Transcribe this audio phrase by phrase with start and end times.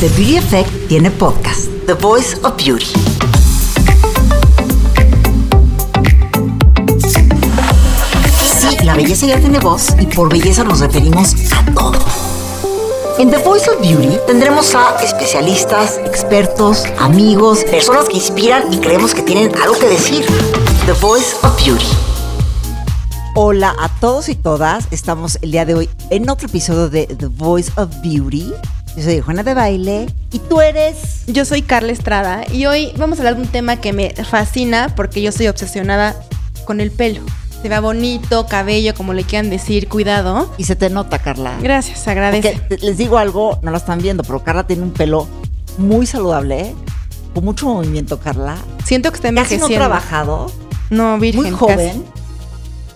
[0.00, 2.86] The Beauty Effect tiene podcast, The Voice of Beauty.
[8.58, 11.98] Sí, la belleza ya tiene voz y por belleza nos referimos a todo.
[13.18, 19.12] En The Voice of Beauty tendremos a especialistas, expertos, amigos, personas que inspiran y creemos
[19.12, 20.24] que tienen algo que decir.
[20.86, 21.84] The Voice of Beauty.
[23.34, 27.26] Hola a todos y todas, estamos el día de hoy en otro episodio de The
[27.26, 28.54] Voice of Beauty.
[29.00, 31.22] Yo soy Juana de Baile y tú eres...
[31.26, 34.92] Yo soy Carla Estrada y hoy vamos a hablar de un tema que me fascina
[34.94, 36.16] porque yo soy obsesionada
[36.66, 37.22] con el pelo.
[37.62, 40.52] Se vea bonito, cabello, como le quieran decir, cuidado.
[40.58, 41.56] Y se te nota, Carla.
[41.62, 45.26] Gracias, te- les digo algo, no lo están viendo, pero Carla tiene un pelo
[45.78, 46.74] muy saludable, ¿eh?
[47.32, 48.58] con mucho movimiento, Carla.
[48.84, 49.76] Siento que está Casi no envejeciendo.
[49.76, 50.52] trabajado,
[50.90, 51.40] No, virgen.
[51.44, 51.88] muy joven.
[51.88, 52.02] casi.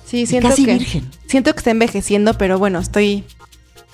[0.04, 1.10] Sí, siento casi que virgen.
[1.28, 3.24] siento que está envejeciendo, pero bueno, estoy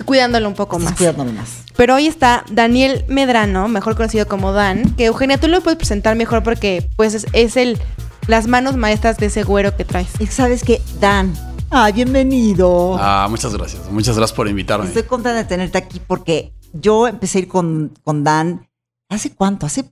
[0.03, 0.97] cuidándolo un poco Estás más.
[0.97, 1.60] cuidándolo más.
[1.75, 6.15] Pero hoy está Daniel Medrano, mejor conocido como Dan, que Eugenia, tú lo puedes presentar
[6.15, 7.79] mejor porque pues es, es el
[8.27, 10.09] las manos maestras de ese güero que traes.
[10.19, 11.33] Y sabes que, Dan,
[11.71, 12.95] ah, bienvenido.
[12.99, 13.89] Ah, muchas gracias.
[13.91, 14.85] Muchas gracias por invitarme.
[14.85, 18.67] Estoy contenta de tenerte aquí porque yo empecé a ir con, con Dan.
[19.09, 19.65] ¿Hace cuánto?
[19.65, 19.85] Hace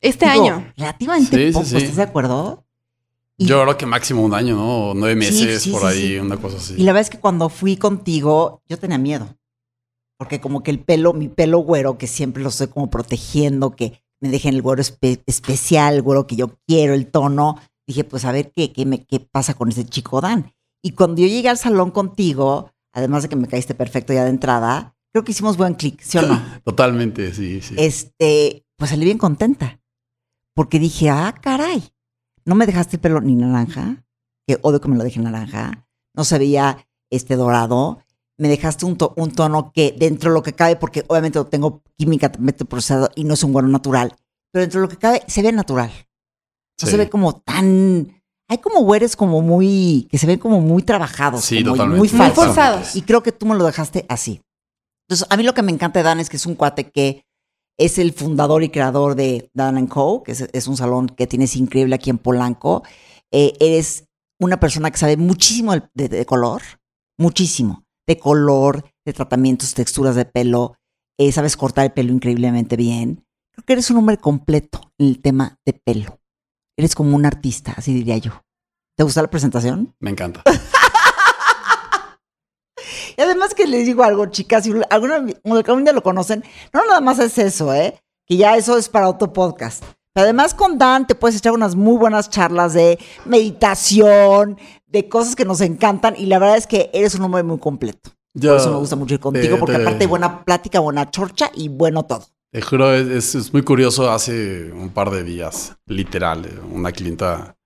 [0.00, 0.72] Este digo, año.
[0.76, 1.76] relativamente Sí, poco, sí.
[1.78, 2.64] ¿estás de acuerdo?
[3.36, 4.90] Y- Yo creo que máximo un año, ¿no?
[4.90, 6.18] O nueve Sí, meses sí, por sí, ahí, sí.
[6.18, 6.74] una cosa así.
[6.74, 9.34] Y la verdad es que cuando fui contigo, yo tenía miedo.
[10.20, 14.02] Porque como que el pelo, mi pelo güero, que siempre lo estoy como protegiendo, que
[14.20, 17.56] me dejen el güero espe- especial, el güero que yo quiero, el tono.
[17.88, 20.52] Dije, pues a ver qué, qué, me, qué pasa con ese chico Dan.
[20.84, 24.28] Y cuando yo llegué al salón contigo, además de que me caíste perfecto ya de
[24.30, 26.38] entrada, creo que hicimos buen clic, ¿sí o no?
[26.64, 27.74] Totalmente, sí, sí.
[27.78, 29.80] este, pues salí bien contenta.
[30.54, 31.82] Porque dije, ah, caray,
[32.44, 34.04] no me dejaste el pelo ni naranja,
[34.46, 38.02] que odio que me lo dejen naranja, no se veía este dorado,
[38.40, 41.46] me dejaste un, to- un tono que dentro de lo que cabe, porque obviamente lo
[41.46, 44.16] tengo químicamente procesado y no es un güero natural,
[44.50, 45.90] pero dentro de lo que cabe se ve natural.
[46.80, 46.92] No Sí.
[46.92, 48.16] se ve como tan...
[48.48, 50.08] Hay como güeres como muy...
[50.10, 51.98] que se ven como muy trabajados, Sí, como totalmente.
[51.98, 52.96] muy Muy forzados.
[52.96, 54.40] Y creo que tú me lo dejaste así.
[55.06, 57.26] Entonces, a mí lo que me encanta de Dan es que es un cuate que
[57.78, 61.54] es el fundador y creador de Dan Co., que es, es un salón que tienes
[61.56, 62.82] increíble aquí en Polanco.
[63.30, 64.04] Eh, eres
[64.40, 66.62] una persona que sabe muchísimo de, de- de color,
[67.18, 70.74] muchísimo, de color, de tratamientos, texturas de pelo.
[71.16, 73.24] eh, sabes cortar el pelo increíblemente bien.
[73.52, 76.18] Creo que eres un hombre completo en el tema de pelo.
[76.76, 78.42] Eres como un artista, así diría yo.
[78.96, 79.94] ¿Te gusta la presentación?
[80.00, 80.42] Me encanta.
[83.16, 87.02] Y además que les digo algo, chicas, si alguna, algún día lo conocen, no nada
[87.02, 88.00] más es eso, ¿eh?
[88.26, 89.84] Que ya eso es para otro podcast.
[90.14, 94.58] Pero además con Dan te puedes echar unas muy buenas charlas de meditación,
[94.90, 98.10] de cosas que nos encantan y la verdad es que eres un hombre muy completo.
[98.34, 100.80] Yo, Por eso me gusta mucho ir contigo, te- porque te- aparte hay buena plática,
[100.80, 102.26] buena chorcha y bueno todo.
[102.52, 104.10] Te juro, es, muy curioso.
[104.10, 107.56] Hace un par de días, literal, eh, una clienta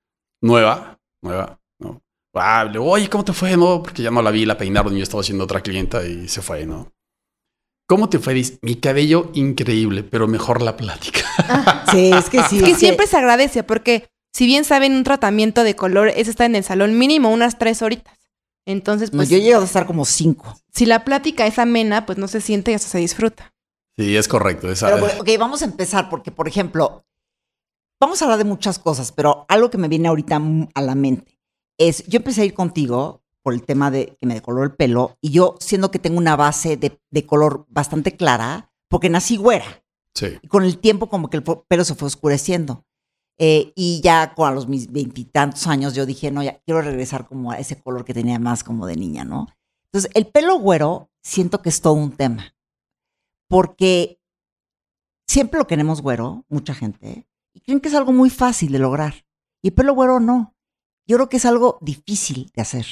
[0.42, 2.02] nueva, nueva, ¿no?
[2.34, 3.56] Ah, le digo, oye, ¿cómo te fue?
[3.56, 6.28] No, porque ya no la vi, la peinaron y yo estaba haciendo otra clienta y
[6.28, 6.92] se fue, ¿no?
[7.86, 8.34] ¿Cómo te fue?
[8.34, 11.20] Dice, mi cabello increíble, pero mejor la plática.
[11.90, 12.56] Sí, es que sí.
[12.58, 16.28] Es que es siempre se agradece porque si bien saben un tratamiento de color es
[16.28, 18.18] estar en el salón mínimo unas tres horitas.
[18.66, 20.58] Entonces, No, pues, yo llego a estar como cinco.
[20.74, 23.54] si la plática es amena, pues no se siente y hasta se disfruta.
[23.96, 24.70] Sí, es correcto.
[24.72, 27.04] esa- Pero bueno, ok, vamos a empezar porque, por ejemplo,
[28.00, 30.40] vamos a hablar de muchas cosas, pero algo que me viene ahorita
[30.74, 31.38] a la mente
[31.78, 35.16] es, yo empecé a ir contigo por el tema de que me decoloró el pelo
[35.20, 39.84] y yo siendo que tengo una base de, de color bastante clara, porque nací güera
[40.14, 40.38] sí.
[40.42, 42.84] y con el tiempo como que el pelo se fue oscureciendo.
[43.38, 47.26] Eh, y ya con a los mis veintitantos años yo dije, no, ya quiero regresar
[47.26, 49.48] como a ese color que tenía más como de niña, ¿no?
[49.86, 52.54] Entonces, el pelo güero siento que es todo un tema.
[53.48, 54.20] Porque
[55.26, 59.26] siempre lo queremos güero, mucha gente, y creen que es algo muy fácil de lograr.
[59.62, 60.54] Y el pelo güero no.
[61.06, 62.86] Yo creo que es algo difícil de hacer.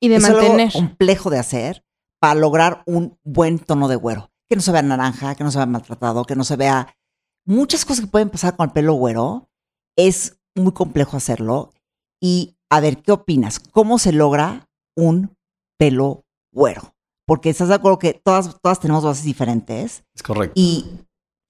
[0.00, 0.68] Y de es mantener.
[0.68, 1.84] algo complejo de hacer
[2.20, 4.30] para lograr un buen tono de güero.
[4.48, 6.94] Que no se vea naranja, que no se vea maltratado, que no se vea
[7.44, 9.50] muchas cosas que pueden pasar con el pelo güero.
[9.96, 11.72] Es muy complejo hacerlo.
[12.20, 13.60] Y a ver, ¿qué opinas?
[13.60, 15.36] ¿Cómo se logra un
[15.78, 16.94] pelo güero?
[17.26, 20.52] Porque estás de acuerdo que todas, todas tenemos bases diferentes Es correcto.
[20.56, 20.84] y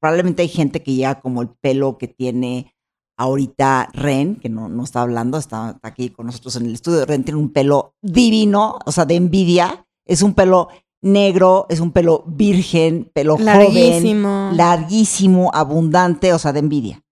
[0.01, 2.75] probablemente hay gente que llega como el pelo que tiene
[3.17, 7.07] ahorita Ren, que no, no está hablando, está, aquí con nosotros en el estudio.
[7.07, 9.87] Ren tiene un pelo divino, o sea, de envidia.
[10.05, 10.69] Es un pelo
[11.01, 14.29] negro, es un pelo virgen, pelo Larguísimo.
[14.29, 17.03] joven, larguísimo, abundante, o sea, de envidia.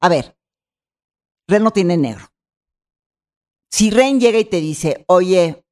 [0.00, 0.36] A ver,
[1.50, 2.26] Ren no tiene negro.
[3.70, 5.64] Si Ren llega y te dice, oye,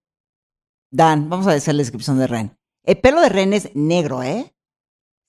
[0.91, 2.59] Dan, vamos a decir la descripción de Ren.
[2.85, 4.55] El pelo de Ren es negro, ¿eh?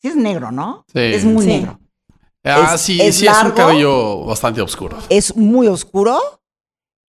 [0.01, 0.85] Sí es negro, ¿no?
[0.87, 0.99] Sí.
[0.99, 1.49] Es muy Sí.
[1.51, 1.79] negro.
[2.45, 4.97] Ah, Es- sí, es sí, es un cabello bastante oscuro.
[5.09, 6.17] Es muy oscuro,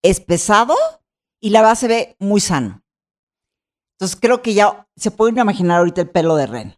[0.03, 0.75] es pesado
[1.41, 2.83] y la base ve muy sano.
[3.95, 6.77] Entonces creo que ya se pueden imaginar ahorita el pelo de Ren.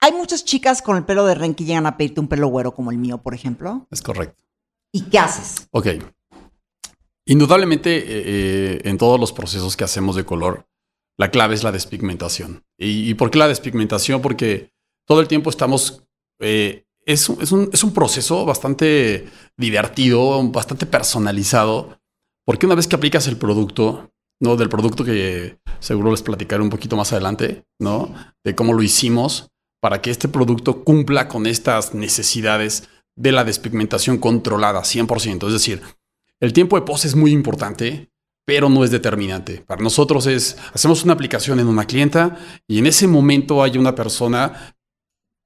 [0.00, 2.74] Hay muchas chicas con el pelo de Ren que llegan a pedirte un pelo güero
[2.74, 3.86] como el mío, por ejemplo.
[3.92, 4.42] Es correcto.
[4.92, 5.68] ¿Y qué haces?
[5.70, 5.88] Ok.
[7.26, 10.66] Indudablemente, eh, eh, en todos los procesos que hacemos de color,
[11.18, 12.64] la clave es la despigmentación.
[12.78, 14.20] ¿Y, por qué la despigmentación?
[14.20, 14.72] Porque
[15.06, 16.04] todo el tiempo estamos...
[16.40, 21.98] eh, es, es un, es un proceso bastante divertido, bastante personalizado,
[22.44, 24.56] porque una vez que aplicas el producto, ¿no?
[24.56, 28.14] Del producto que seguro les platicaré un poquito más adelante, ¿no?
[28.44, 29.50] De cómo lo hicimos
[29.80, 35.46] para que este producto cumpla con estas necesidades de la despigmentación controlada 100%.
[35.46, 35.82] Es decir,
[36.40, 38.10] el tiempo de pose es muy importante,
[38.44, 39.62] pero no es determinante.
[39.66, 43.94] Para nosotros es, hacemos una aplicación en una clienta y en ese momento hay una
[43.94, 44.74] persona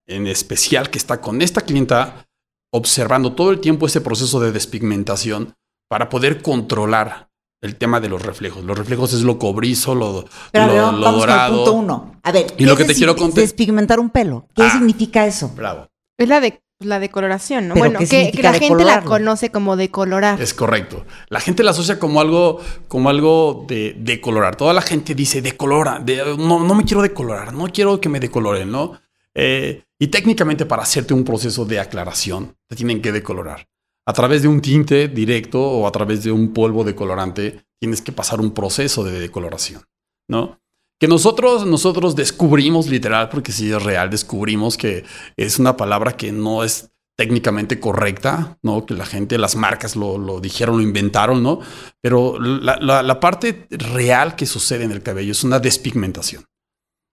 [0.06, 2.26] en especial que está con esta clienta
[2.72, 5.54] observando todo el tiempo ese proceso de despigmentación
[5.88, 7.28] para poder controlar
[7.62, 8.64] el tema de los reflejos.
[8.64, 11.56] Los reflejos es lo cobrizo, lo, Pero lo- ver, vamos con el dorado.
[11.56, 12.20] punto uno.
[12.22, 14.46] A ver, Y lo ¿qué que te quiero contar- Despigmentar un pelo.
[14.54, 14.70] ¿Qué Ah.
[14.70, 15.48] significa eso?
[15.50, 15.88] Bravo.
[16.18, 17.74] Es la de la decoloración, ¿no?
[17.74, 20.40] ¿Pero Bueno, que, la gente la conoce como decolorar.
[20.40, 21.04] Es correcto.
[21.28, 24.56] La gente la asocia como algo, como algo de decolorar.
[24.56, 28.20] Toda la gente dice decolora, de- no, no me quiero decolorar, no quiero que me
[28.20, 29.00] decoloren, ¿no?
[29.34, 33.68] Eh, y técnicamente para hacerte un proceso de aclaración, te tienen que decolorar.
[34.04, 38.12] A través de un tinte directo o a través de un polvo decolorante, tienes que
[38.12, 39.82] pasar un proceso de decoloración,
[40.28, 40.60] ¿no?
[41.00, 45.04] Que nosotros, nosotros descubrimos literal, porque sí es real, descubrimos que
[45.36, 48.84] es una palabra que no es técnicamente correcta, ¿no?
[48.86, 51.60] Que la gente, las marcas lo, lo dijeron, lo inventaron, ¿no?
[52.02, 56.44] Pero la, la- la parte real que sucede en el cabello es una despigmentación.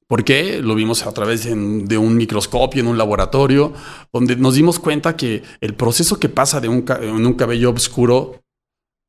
[0.07, 0.61] ¿Por qué?
[0.61, 3.73] Lo vimos a través en- de un microscopio en un laboratorio,
[4.11, 8.41] donde nos dimos cuenta que el proceso que pasa de un, en un cabello oscuro,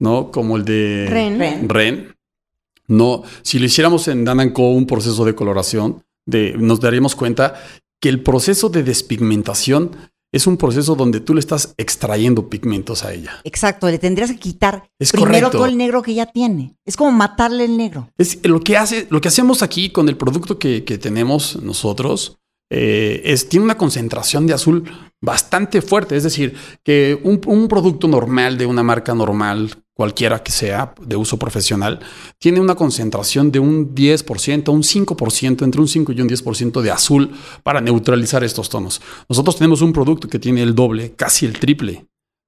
[0.00, 0.30] ¿no?
[0.30, 1.38] Como el de Ren.
[1.38, 1.68] Ren.
[1.68, 2.13] Ren.
[2.86, 7.54] No, si lo hiciéramos en Dan Co un proceso de coloración, de, nos daríamos cuenta
[8.00, 9.92] que el proceso de despigmentación
[10.32, 13.40] es un proceso donde tú le estás extrayendo pigmentos a ella.
[13.44, 15.58] Exacto, le tendrías que quitar Es primero correcto.
[15.58, 16.74] todo el negro que ya tiene.
[16.84, 18.10] Es como matarle el negro.
[18.18, 22.36] Es lo que hace, lo que hacemos aquí con el producto que, que tenemos nosotros
[22.68, 24.90] eh, es tiene una concentración de azul
[25.22, 26.16] bastante fuerte.
[26.16, 31.16] Es decir, que un, un producto normal de una marca normal, cualquiera que sea de
[31.16, 32.00] uso profesional,
[32.38, 36.90] tiene una concentración de un 10%, un 5%, entre un 5 y un 10% de
[36.90, 37.30] azul
[37.62, 39.00] para neutralizar estos tonos.
[39.28, 42.06] Nosotros tenemos un producto que tiene el doble, casi el triple.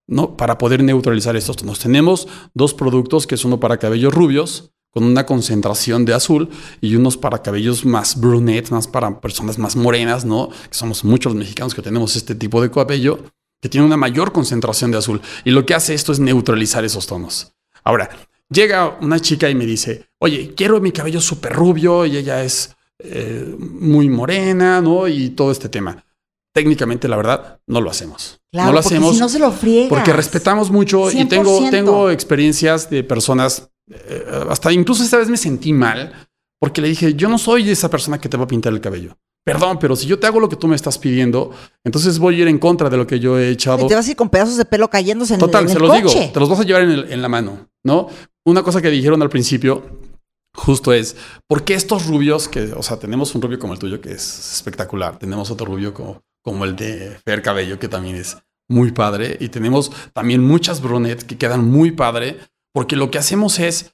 [0.09, 0.37] ¿no?
[0.37, 1.81] Para poder neutralizar estos tonos.
[1.81, 6.49] Tenemos dos productos, que es uno para cabellos rubios, con una concentración de azul,
[6.81, 10.49] y unos para cabellos más brunettes, más para personas más morenas, ¿no?
[10.49, 13.19] Que somos muchos los mexicanos que tenemos este tipo de cabello,
[13.61, 15.21] que tiene una mayor concentración de azul.
[15.45, 17.55] Y lo que hace esto es neutralizar esos tonos.
[17.85, 18.11] Ahora,
[18.51, 22.77] llega una chica y me dice, oye, quiero mi cabello súper rubio, y ella es
[22.99, 25.09] eh, muy morena, ¿no?
[25.09, 26.05] Y todo este tema.
[26.53, 28.41] Técnicamente, la verdad, no lo hacemos.
[28.51, 29.15] Claro, no lo porque hacemos.
[29.15, 29.91] si no se lo friegas.
[29.91, 31.71] Porque respetamos mucho y tengo, 100%.
[31.71, 36.13] tengo experiencias de personas, eh, hasta incluso esta vez me sentí mal
[36.59, 39.17] porque le dije, yo no soy esa persona que te va a pintar el cabello.
[39.47, 41.53] Perdón, pero si yo te hago lo que tú me estás pidiendo,
[41.85, 43.85] entonces voy a ir en contra de lo que yo he echado.
[43.85, 45.79] Y te vas a ir con pedazos de pelo cayéndose en, Total, en el se
[45.79, 46.19] los coche.
[46.21, 48.09] digo, te los vas a llevar en, el- en la mano, ¿no?
[48.45, 49.85] Una cosa que dijeron al principio,
[50.53, 51.15] justo es,
[51.47, 54.53] ¿por qué estos rubios, que, o sea, tenemos un rubio como el tuyo que es
[54.55, 58.37] espectacular, tenemos otro rubio como, como el de Fer Cabello, que también es
[58.69, 62.39] muy padre, y tenemos también muchas brunettes que quedan muy padre,
[62.75, 63.93] porque lo que hacemos es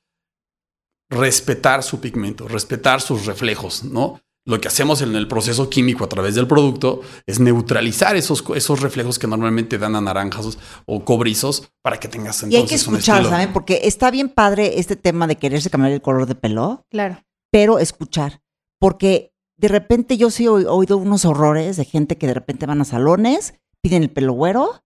[1.11, 4.21] respetar su pigmento, respetar sus reflejos, ¿no?
[4.45, 8.81] Lo que hacemos en el proceso químico a través del producto es neutralizar esos, esos
[8.81, 12.87] reflejos que normalmente dan a naranjas o cobrizos para que tengas Y hay que entonces
[12.89, 13.25] un escuchar.
[13.25, 13.53] ¿saben?
[13.53, 17.23] Porque está bien padre este tema de quererse cambiar el color de pelo, Claro.
[17.53, 18.41] pero escuchar.
[18.81, 22.67] Porque de repente yo sí he oí- oído unos horrores de gente que de repente
[22.67, 24.83] van a salones, piden el pelo güero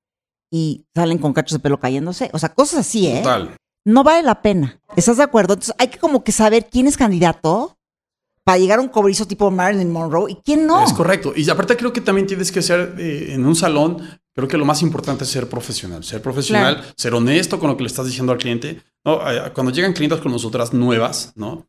[0.53, 2.29] y salen con cachos de pelo cayéndose.
[2.35, 3.21] O sea, cosas así, ¿eh?
[3.23, 3.57] Total.
[3.87, 4.81] No vale la pena.
[4.97, 5.55] ¿Estás de acuerdo?
[5.55, 7.76] Entonces hay que como que saber quién es candidato
[8.47, 10.85] para llegar a un cobrizo tipo Marilyn Monroe y quién no.
[10.85, 11.33] Es correcto.
[11.35, 13.99] Y aparte creo que también tienes que ser eh, en un salón,
[14.33, 16.05] creo que lo más importante es ser profesional.
[16.05, 18.81] Ser profesional, ser honesto con lo que le estás diciendo al cliente.
[19.05, 19.15] ¿no?
[19.29, 21.67] Eh, Cuando llegan clientes con nosotras nuevas, ¿no?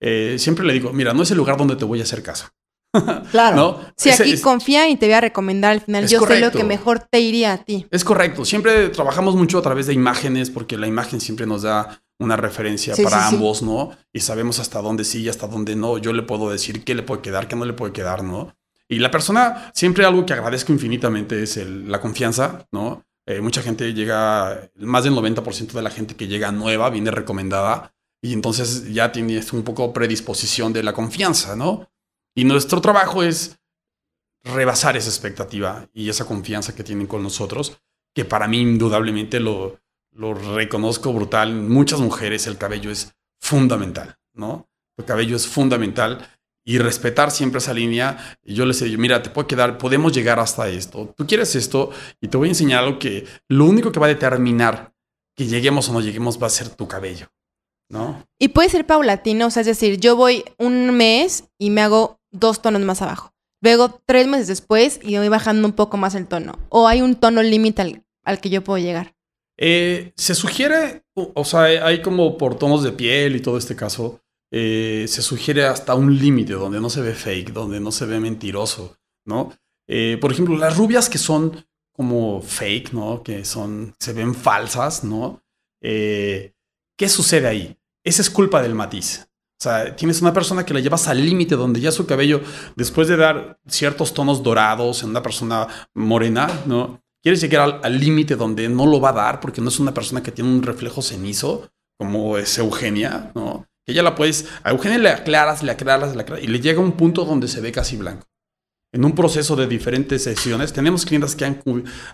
[0.00, 2.46] Eh, siempre le digo, mira, no es el lugar donde te voy a hacer caso.
[3.32, 3.56] Claro.
[3.56, 3.80] ¿no?
[3.96, 6.06] Si aquí es- confía y te voy a recomendar al final.
[6.06, 7.86] Yo sé lo que mejor te iría a ti.
[7.90, 8.44] Es correcto.
[8.44, 12.94] Siempre trabajamos mucho a través de imágenes porque la imagen siempre nos da una referencia
[12.94, 13.34] Sí, para sí, sí.
[13.34, 13.90] ambos, ¿no?
[14.12, 15.98] Y sabemos hasta dónde sí y hasta dónde no.
[15.98, 18.54] Yo le puedo decir qué le puede quedar, qué no le puede quedar, ¿no?
[18.88, 23.04] Y la persona, siempre algo que agradezco infinitamente es el- la confianza, ¿no?
[23.26, 27.94] Eh, mucha gente llega, más del 90% de la gente que llega nueva viene recomendada
[28.22, 31.88] y entonces ya tienes un poco predisposición de la confianza, ¿no?
[32.34, 33.58] Y nuestro trabajo es
[34.44, 37.78] rebasar esa expectativa y esa confianza que tienen con nosotros,
[38.14, 39.79] que para mí indudablemente lo,
[40.12, 41.54] lo reconozco brutal.
[41.54, 44.68] Muchas mujeres el cabello es fundamental, ¿no?
[44.96, 46.28] El cabello es fundamental
[46.64, 48.38] y respetar siempre esa línea.
[48.44, 51.14] Yo les digo, mira, te puede quedar, podemos llegar hasta esto.
[51.16, 51.90] Tú quieres esto
[52.20, 54.92] y te voy a enseñar algo que lo único que va a determinar
[55.34, 57.28] que lleguemos o no lleguemos va a ser tu cabello,
[57.88, 58.26] ¿no?
[58.38, 62.20] Y puede ser paulatino, o sea, es decir, yo voy un mes y me hago
[62.30, 63.32] dos tonos más abajo.
[63.62, 66.58] Luego, tres meses después, y voy bajando un poco más el tono.
[66.70, 69.14] O hay un tono límite al, al que yo puedo llegar.
[69.60, 74.20] Eh, se sugiere, o sea, hay como por tonos de piel y todo este caso,
[74.52, 78.18] eh, se sugiere hasta un límite donde no se ve fake, donde no se ve
[78.18, 79.52] mentiroso, ¿no?
[79.86, 83.22] Eh, por ejemplo, las rubias que son como fake, ¿no?
[83.22, 85.42] Que son, se ven falsas, ¿no?
[85.82, 86.54] Eh,
[86.96, 87.78] ¿Qué sucede ahí?
[88.04, 89.26] Esa es culpa del matiz.
[89.60, 92.40] O sea, tienes una persona que la llevas al límite donde ya su cabello,
[92.76, 97.02] después de dar ciertos tonos dorados en una persona morena, ¿no?
[97.22, 100.22] Quieres llegar al- límite donde no lo va a dar porque no es una persona
[100.22, 103.66] que tiene un reflejo cenizo, como es Eugenia, ¿no?
[103.86, 106.80] Que ya la puedes, a Eugenia le aclaras, le aclaras, le aclaras, y le llega
[106.80, 108.26] un punto donde se ve casi blanco.
[108.92, 111.62] En un proceso de diferentes sesiones, tenemos clientes que han,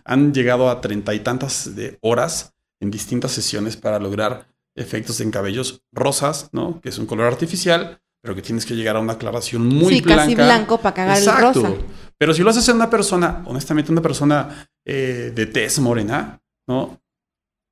[0.04, 5.30] han llegado a treinta y tantas de horas en distintas sesiones para lograr efectos en
[5.30, 6.80] cabellos rosas, ¿no?
[6.80, 10.00] Que es un color artificial, pero que tienes que llegar a una aclaración muy sí,
[10.00, 10.22] blanca.
[10.22, 11.74] casi blanco para cagar el rosa.
[12.18, 17.00] Pero si lo haces en una persona, honestamente, una persona eh, de tez morena, ¿no?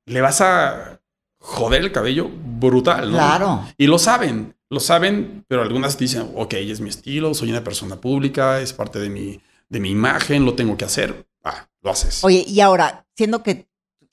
[0.07, 1.01] Le vas a
[1.39, 3.17] joder el cabello brutal, ¿no?
[3.17, 3.67] Claro.
[3.77, 7.97] Y lo saben, lo saben, pero algunas dicen, ok, es mi estilo, soy una persona
[7.97, 11.27] pública, es parte de mi, de mi imagen, lo tengo que hacer.
[11.43, 12.23] Ah, lo haces.
[12.23, 13.67] Oye, y ahora, siendo que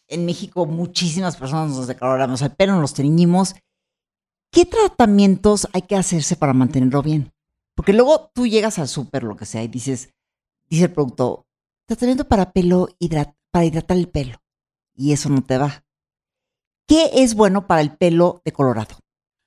[0.09, 3.55] en México muchísimas personas nos declaramos el pelo, nos teñimos,
[4.53, 7.33] ¿qué tratamientos hay que hacerse para mantenerlo bien?
[7.75, 10.13] Porque luego tú llegas al súper, lo que sea, y dices,
[10.69, 11.47] dice el producto,
[11.89, 14.37] tratamiento para pelo, hidrat- para hidratar el pelo.
[14.95, 15.85] Y eso no te va.
[16.87, 18.97] ¿Qué es bueno para el pelo de colorado?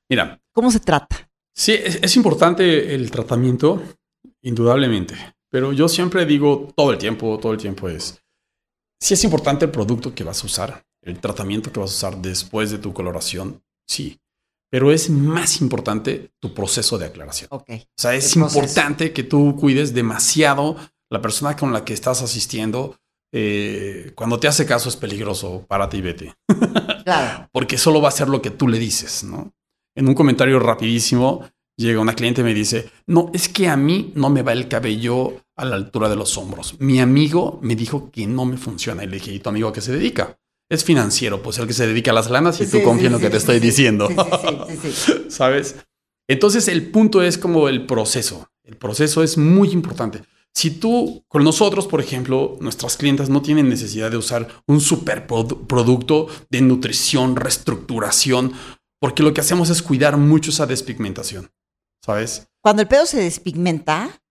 [0.09, 1.29] Mira, ¿Cómo se trata?
[1.53, 3.81] Sí, es, es importante el tratamiento,
[4.41, 5.15] indudablemente.
[5.51, 8.21] Pero yo siempre digo todo el tiempo, todo el tiempo es,
[8.99, 12.21] sí es importante el producto que vas a usar, el tratamiento que vas a usar
[12.21, 14.19] después de tu coloración, sí.
[14.75, 17.47] Pero es más importante tu proceso de aclaración.
[17.49, 17.69] Ok.
[17.69, 20.75] O sea, es importante que tú cuides demasiado
[21.09, 22.97] la persona con la que estás asistiendo.
[23.33, 26.33] Eh, cuando te hace caso es peligroso, párate y vete
[27.05, 27.47] Claro.
[27.53, 29.53] porque solo va a hacer lo que tú le dices, ¿no?
[29.95, 34.11] En un comentario rapidísimo, llega una cliente y me dice, no, es que a mí
[34.15, 36.75] no me va el cabello a la altura de los hombros.
[36.81, 39.05] Mi amigo me dijo que no me funciona.
[39.05, 40.37] Y le dije, ¿y tu amigo a qué se dedica?
[40.69, 43.13] Es financiero, pues el que se dedica a las lanas y Sí, tú confía en
[43.13, 44.07] lo que te estoy diciendo.
[44.07, 45.25] Sí, sí, sí, sí, sí.
[45.29, 45.75] ¿Sabes?
[46.27, 48.49] Entonces el punto es como el proceso.
[48.63, 50.23] El proceso es muy importante.
[50.55, 55.27] Si tú, con nosotros, por ejemplo, nuestras clientas no tienen necesidad de usar un super
[55.27, 58.53] produ- producto de nutrición, reestructuración,
[58.99, 61.51] porque lo que hacemos es cuidar mucho esa despigmentación.
[62.03, 62.47] ¿Sabes?
[62.61, 64.21] Cuando el pelo se despigmenta,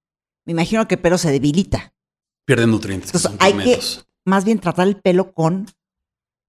[0.46, 1.92] me imagino que el pelo se debilita.
[2.46, 3.14] Pierden nutrientes.
[3.14, 3.80] Entonces, hay que-.
[4.26, 5.66] Más bien tratar el pelo con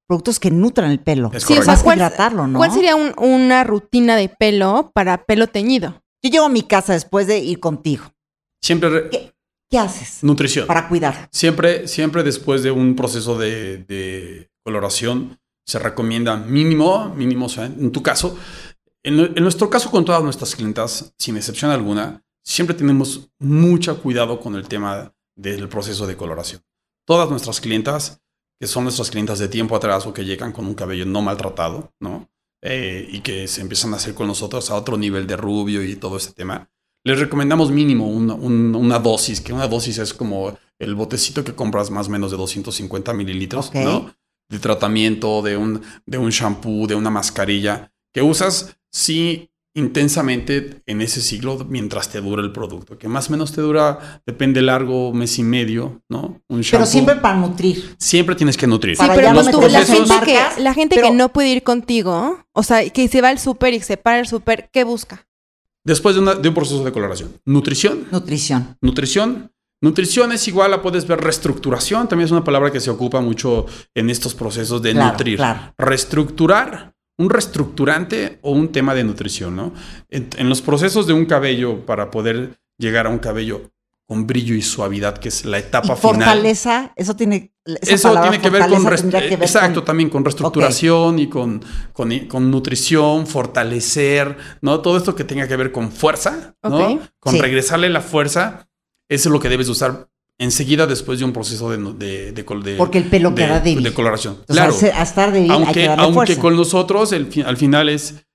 [0.08, 1.32] productos que nutran el pelo.
[1.34, 1.64] Es Sí, o correcto.
[1.66, 2.60] sea, Más que ¿cuál, hidratarlo, ¿no?
[2.60, 6.02] cuál sería un- una rutina de pelo para pelo teñido?
[6.24, 8.06] Yo llego a mi casa después de ir contigo.
[8.62, 9.34] Siempre re- ¿Qué,
[9.70, 10.68] qué haces nutrición.
[10.68, 11.28] para cuidar?
[11.32, 17.66] Siempre, siempre después de un proceso de, de coloración, se recomienda mínimo, mínimo, o sea,
[17.66, 18.38] en tu caso,
[19.04, 24.40] en, en nuestro caso con todas nuestras clientas, sin excepción alguna, siempre tenemos mucho cuidado
[24.40, 26.62] con el tema del proceso de coloración.
[27.08, 28.20] Todas nuestras clientas,
[28.60, 31.94] que son nuestras clientas de tiempo atrás o que llegan con un cabello no maltratado,
[32.00, 32.30] ¿no?
[32.64, 35.96] Eh, y que se empiezan a hacer con nosotros a otro nivel de rubio y
[35.96, 36.70] todo ese tema,
[37.04, 41.54] les recomendamos mínimo una, un- una dosis, que una dosis es como el botecito que
[41.54, 43.72] compras más o menos de 250 mililitros.
[43.84, 44.16] ¿no?
[44.50, 51.01] De tratamiento, de un, de un shampoo, de una mascarilla, que usas, sí, intensamente en
[51.01, 55.13] ese ciclo mientras te dura el producto, que más o menos te dura, depende largo,
[55.13, 56.41] mes y medio, ¿no?
[56.50, 57.96] Un Pero siempre para nutrir.
[58.00, 58.96] Siempre tienes que nutrir.
[58.96, 61.08] Sí, Para pero ya no pon tú, meterlas la en gente, que, la gente pero-
[61.10, 64.20] que no puede ir contigo, o sea, que se va al súper y se para
[64.20, 65.27] el súper, ¿qué busca?
[65.84, 67.34] Después de, una- de un proceso de coloración.
[67.46, 68.77] Nutrición, Nutrición.
[68.82, 69.51] Nutrición.
[69.82, 72.08] Nutrición es igual a, puedes ver, reestructuración.
[72.08, 75.36] También es una palabra que se ocupa mucho en estos procesos de Claro, nutrir.
[75.38, 75.74] claro.
[75.77, 79.74] Reestructurar, un reestructurante o un tema de nutrición, ¿no?
[80.10, 83.72] En, en los procesos de un cabello, para poder llegar a un cabello
[84.08, 86.16] con brillo y suavidad, que es la Y etapa final.
[86.16, 87.54] fortaleza, eso tiene.
[87.82, 92.12] Eso tiene que ver con, que ver exacto, con- también con reestructuración y con, con,
[92.28, 94.82] con nutrición, fortalecer, ¿no?
[94.82, 97.00] Todo esto que tenga que ver con fuerza, ¿no?
[97.20, 97.42] Con Sí.
[97.42, 98.68] regresarle la fuerza,
[99.10, 100.08] eso es lo que debes de usar
[100.39, 103.84] enseguida después de un proceso de, de, de de- Porque el pelo de- queda débil.
[103.84, 104.39] de coloración.
[104.48, 106.42] O sea, a estar débil hay que aunque, darle aunque fuerza.
[106.42, 108.25] con nosotros el al final es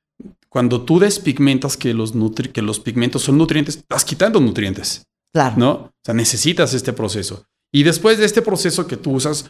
[0.48, 5.04] cuando tú despigmentas que los, nutri- que los pigmentos son nutrientes, estás quitando nutrientes.
[5.32, 5.54] Claro.
[5.58, 5.70] ¿no?
[5.72, 7.44] O sea, necesitas este proceso.
[7.72, 9.48] Y después de este proceso que tú usas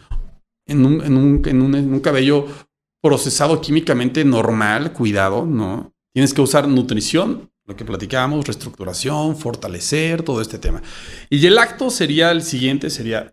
[0.66, 2.46] en un, en un, en un- en un cabello
[3.02, 5.94] procesado químicamente normal, cuidado, ¿no?
[6.12, 10.82] Tienes que usar nutrición, lo que platicábamos, reestructuración, fortalecer, todo este tema.
[11.30, 13.32] Y el acto sería el siguiente, sería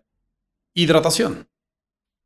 [0.74, 1.48] hidratación,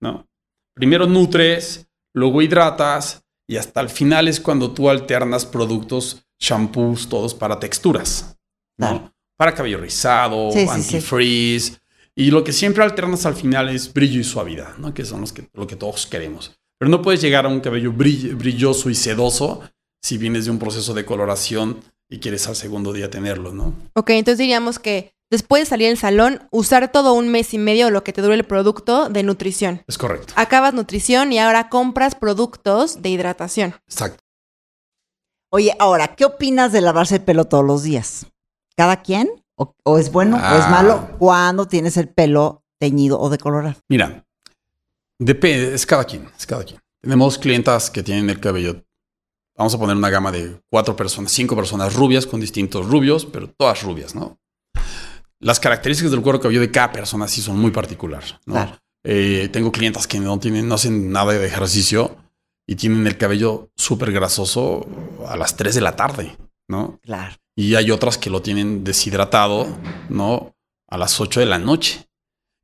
[0.01, 0.29] ¿no?
[0.75, 7.35] Primero nutres, luego hidratas y hasta el final es cuando tú alternas productos, shampoos, todos
[7.35, 8.37] para texturas,
[8.77, 8.89] ¿no?
[8.89, 9.15] Claro.
[9.39, 10.71] Para cabello rizado, Sí, sí, sí.
[10.71, 11.79] antifreeze.
[12.15, 14.93] Y lo que siempre alternas al final es brillo y suavidad, ¿no?
[14.93, 16.53] Que son los que, lo que todos queremos.
[16.79, 19.63] Pero no puedes llegar a un cabello brill- brilloso y sedoso
[20.03, 21.81] si vienes de un proceso de coloración
[22.13, 23.75] y quieres al segundo día tenerlo, ¿no?
[23.95, 27.89] Ok, entonces diríamos que después de salir del salón, usar todo un mes y medio
[27.89, 29.83] lo que te dure el producto de nutrición.
[29.89, 30.35] Es correcto.
[30.37, 33.75] Acabas nutrición y ahora compras productos de hidratación.
[33.89, 34.23] Exacto.
[35.51, 38.27] Oye, ahora, ¿qué opinas de lavarse el pelo todos los días?
[38.77, 39.31] ¿Cada quien?
[39.57, 40.69] ¿O, o es bueno o es Ah.
[40.71, 43.77] malo cuando tienes el pelo teñido o decolorado?
[43.89, 44.25] Mira,
[45.19, 46.79] depende, es cada quien, es cada quien.
[47.03, 48.83] Tenemos clientas que tienen el cabello,
[49.63, 53.49] vamos a poner una gama de cuatro personas, cinco personas rubias con distintos rubios, pero
[53.49, 54.41] todas rubias, ¿no?
[55.39, 58.55] Las características del cuero cabelludo de cada persona sí son muy particulares, ¿no?
[58.55, 58.79] Claro.
[59.05, 62.17] Eh, tengo clientas que no tienen, no hacen nada de ejercicio
[62.67, 64.85] y tienen el cabello súper grasoso
[65.29, 66.37] a las 3 de la tarde,
[66.69, 66.99] ¿no?
[67.03, 67.37] Claro.
[67.57, 69.69] Y hay otras que lo tienen deshidratado,
[70.09, 70.57] ¿no?
[70.89, 72.09] A las 8 de la noche.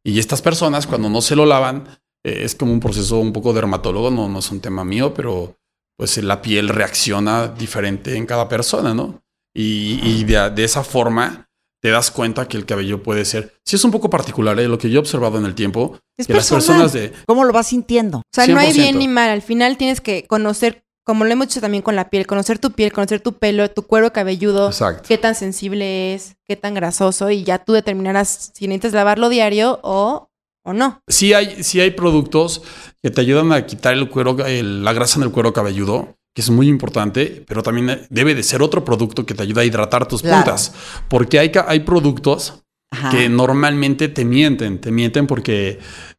[0.04, 1.86] Y estas personas, cuando no se lo lavan,
[2.24, 5.57] eh, es como un proceso un poco dermatólogo, no, no es un tema mío, pero
[5.98, 9.20] pues la piel reacciona diferente en cada persona, ¿no?
[9.54, 11.48] Y, y de, de esa forma
[11.80, 14.68] te das cuenta que el cabello puede ser, sí es un poco particular, ¿eh?
[14.68, 17.12] lo que yo he observado en el tiempo, Es que las personas de...
[17.26, 18.18] ¿Cómo lo vas sintiendo?
[18.18, 18.74] O sea, no hay 100%.
[18.74, 19.30] bien ni mal.
[19.30, 22.72] Al final tienes que conocer, como lo hemos hecho también con la piel, conocer tu
[22.72, 25.04] piel, conocer tu pelo, tu cuero cabelludo, Exacto.
[25.06, 29.78] qué tan sensible es, qué tan grasoso, y ya tú determinarás si necesitas lavarlo diario
[29.82, 30.27] o,
[30.68, 31.00] o no.
[31.08, 32.62] Sí hay, sí hay productos
[33.02, 36.42] que te ayudan a quitar el cuero, el- la grasa en el cuero cabelludo, que
[36.42, 40.06] es muy importante, pero también debe de ser otro producto que te ayuda a hidratar
[40.06, 40.36] tus Claro.
[40.44, 40.72] puntas.
[41.08, 43.10] Porque hay, hay productos Ajá.
[43.10, 45.78] que normalmente te mienten, te mienten porque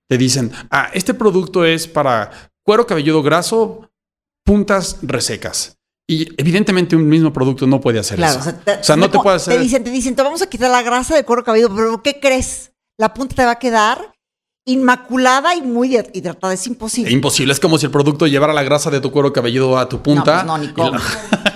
[0.09, 2.31] te dicen, ah, este producto es para
[2.65, 3.89] cuero cabelludo graso,
[4.45, 5.77] puntas resecas.
[6.07, 8.39] Y evidentemente un mismo producto no puede hacer Claro, eso.
[8.39, 10.41] o sea, te, O sea, no te puede hacer- Te dicen, te dicen, te vamos
[10.41, 12.71] a quitar la grasa del cuero cabelludo, pero ¿qué crees?
[12.97, 14.11] La punta te va a quedar
[14.71, 16.53] inmaculada y muy hidratada.
[16.53, 17.11] Es imposible.
[17.11, 20.01] Imposible, es como si el producto llevara la grasa de tu cuero cabelludo a tu
[20.01, 20.43] punta.
[20.43, 20.91] No, pues no, ni cómo.
[20.91, 21.01] la-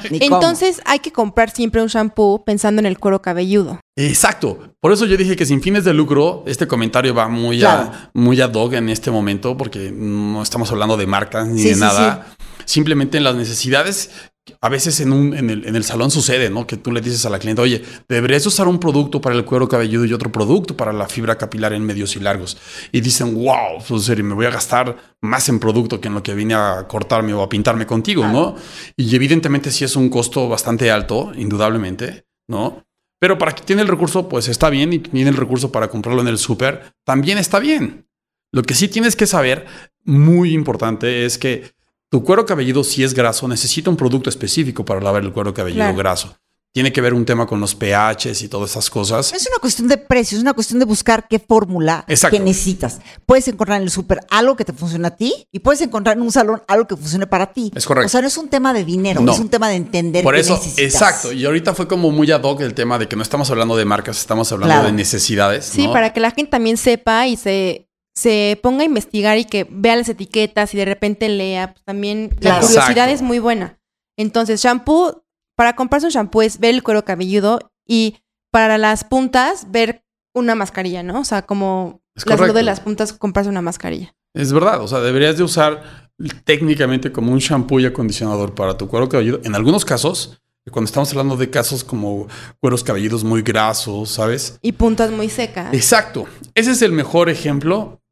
[0.12, 0.36] Ni cómo.
[0.42, 3.80] Entonces hay que comprar siempre un shampoo pensando en el cuero cabelludo.
[3.96, 4.74] Exacto.
[4.82, 7.84] Por eso yo dije que sin fines de lucro, este comentario va muy, Claro.
[7.84, 11.70] a, muy ad hoc en este momento, porque no estamos hablando de marcas ni Sí,
[11.70, 12.28] de sí, nada.
[12.66, 14.12] Simplemente en las necesidades.
[14.60, 16.68] A veces en, un, en, el, en el salón sucede, ¿no?
[16.68, 19.70] Que tú le dices a la cliente, oye, deberías usar un producto para el cuero
[19.70, 22.58] cabelludo y otro producto para la fibra capilar en medios y largos.
[22.92, 26.34] Y dicen, wow, pues, me voy a gastar más en producto que en lo que
[26.34, 28.56] vine a cortarme o a pintarme contigo, ¿no?
[28.98, 32.84] Y evidentemente sí es un costo bastante alto, indudablemente, ¿no?
[33.20, 34.92] Pero para quien tiene el recurso, pues está bien.
[34.92, 38.10] Y tiene el recurso para comprarlo en el súper, también está bien.
[38.52, 39.66] Lo que sí tienes que saber,
[40.04, 41.72] muy importante, es que
[42.14, 45.80] tu cuero cabelludo, si es graso, necesita un producto específico para lavar el cuero cabelludo
[45.86, 45.98] Claro.
[45.98, 46.36] graso.
[46.72, 49.34] Tiene que ver un tema con los pHs y todas esas cosas.
[49.34, 53.00] Es una cuestión de precio, es una cuestión de buscar qué fórmula que necesitas.
[53.26, 56.22] Puedes encontrar en el súper algo que te funcione a ti y puedes encontrar en
[56.22, 57.72] un salón algo que funcione para ti.
[57.74, 58.06] Es correcto.
[58.06, 59.34] O sea, no es un tema de dinero, No.
[59.34, 60.84] es un tema de entender Por qué eso, necesitas.
[60.94, 61.32] exacto.
[61.34, 63.86] Y ahorita fue como muy ad hoc el tema de que no estamos hablando de
[63.86, 64.86] marcas, estamos hablando Claro.
[64.88, 65.66] de necesidades.
[65.66, 65.94] Sí, ¿no?
[65.94, 69.96] para que la gente también sepa y se, se ponga a investigar y que vea
[69.96, 71.74] las etiquetas y de repente lea.
[71.74, 73.80] Pues también la curiosidad es muy buena.
[74.18, 75.24] Entonces, shampoo,
[75.56, 78.18] para comprarse un shampoo es ver el cuero cabelludo y
[78.52, 81.20] para las puntas ver una mascarilla, ¿no?
[81.20, 84.16] O sea, como Es las de las puntas comprarse una mascarilla.
[84.36, 86.12] Es verdad, o sea, deberías de usar
[86.44, 89.42] técnicamente como un shampoo y acondicionador para tu cuero cabelludo.
[89.44, 92.28] En algunos casos, cuando estamos hablando de casos como
[92.60, 94.58] cueros cabelludos muy grasos, ¿sabes?
[94.62, 95.74] Y puntas muy secas.
[95.74, 96.26] Exacto.
[96.56, 98.03] Ese es el mejor ejemplo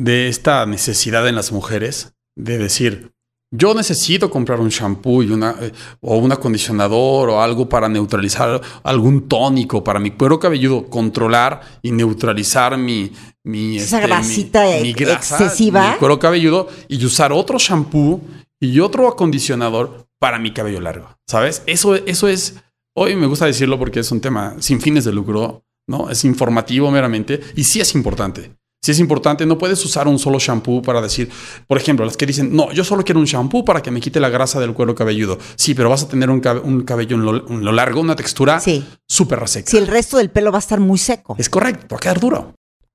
[0.00, 3.12] de esta necesidad en las mujeres de decir,
[3.52, 8.60] yo necesito comprar un shampoo y una, eh, o un acondicionador o algo para neutralizar
[8.84, 13.12] algún tónico para mi cuero cabelludo, controlar y neutralizar mi,
[13.44, 15.90] mi, Esa este, grasita mi- mi grasa, excesiva.
[15.92, 18.20] mi cuero cabelludo y usar otro shampoo
[18.60, 21.08] y otro acondicionador para mi cabello largo.
[21.28, 21.62] ¿Sabes?
[21.66, 22.54] Eso, eso es,
[22.96, 26.08] hoy me gusta decirlo porque es un tema sin fines de lucro, ¿no?
[26.08, 28.52] Es informativo meramente y sí es importante.
[28.82, 31.30] Sí es importante, no puedes usar un solo shampoo para decir,
[31.66, 34.20] por ejemplo, las que dicen, no, yo solo quiero un shampoo para que me quite
[34.20, 35.38] la grasa del cuero cabelludo.
[35.56, 38.16] Sí, pero vas a tener un, cabe- un cabello en lo, en lo largo, una
[38.16, 38.82] textura Sí.
[39.06, 39.70] súper reseca.
[39.70, 41.36] Si el resto del pelo va a estar muy seco.
[41.38, 42.54] Es correcto, va a quedar duro.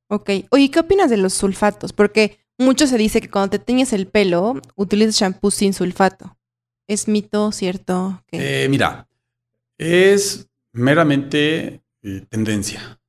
[0.09, 0.31] Ok.
[0.49, 1.93] Oye, ¿qué opinas de los sulfatos?
[1.93, 6.35] Porque mucho se dice que cuando te teñes el pelo, utilices shampoo sin sulfato.
[6.87, 8.23] ¿Es mito, cierto?
[8.31, 9.07] Eh, mira,
[9.77, 12.99] es meramente eh, tendencia.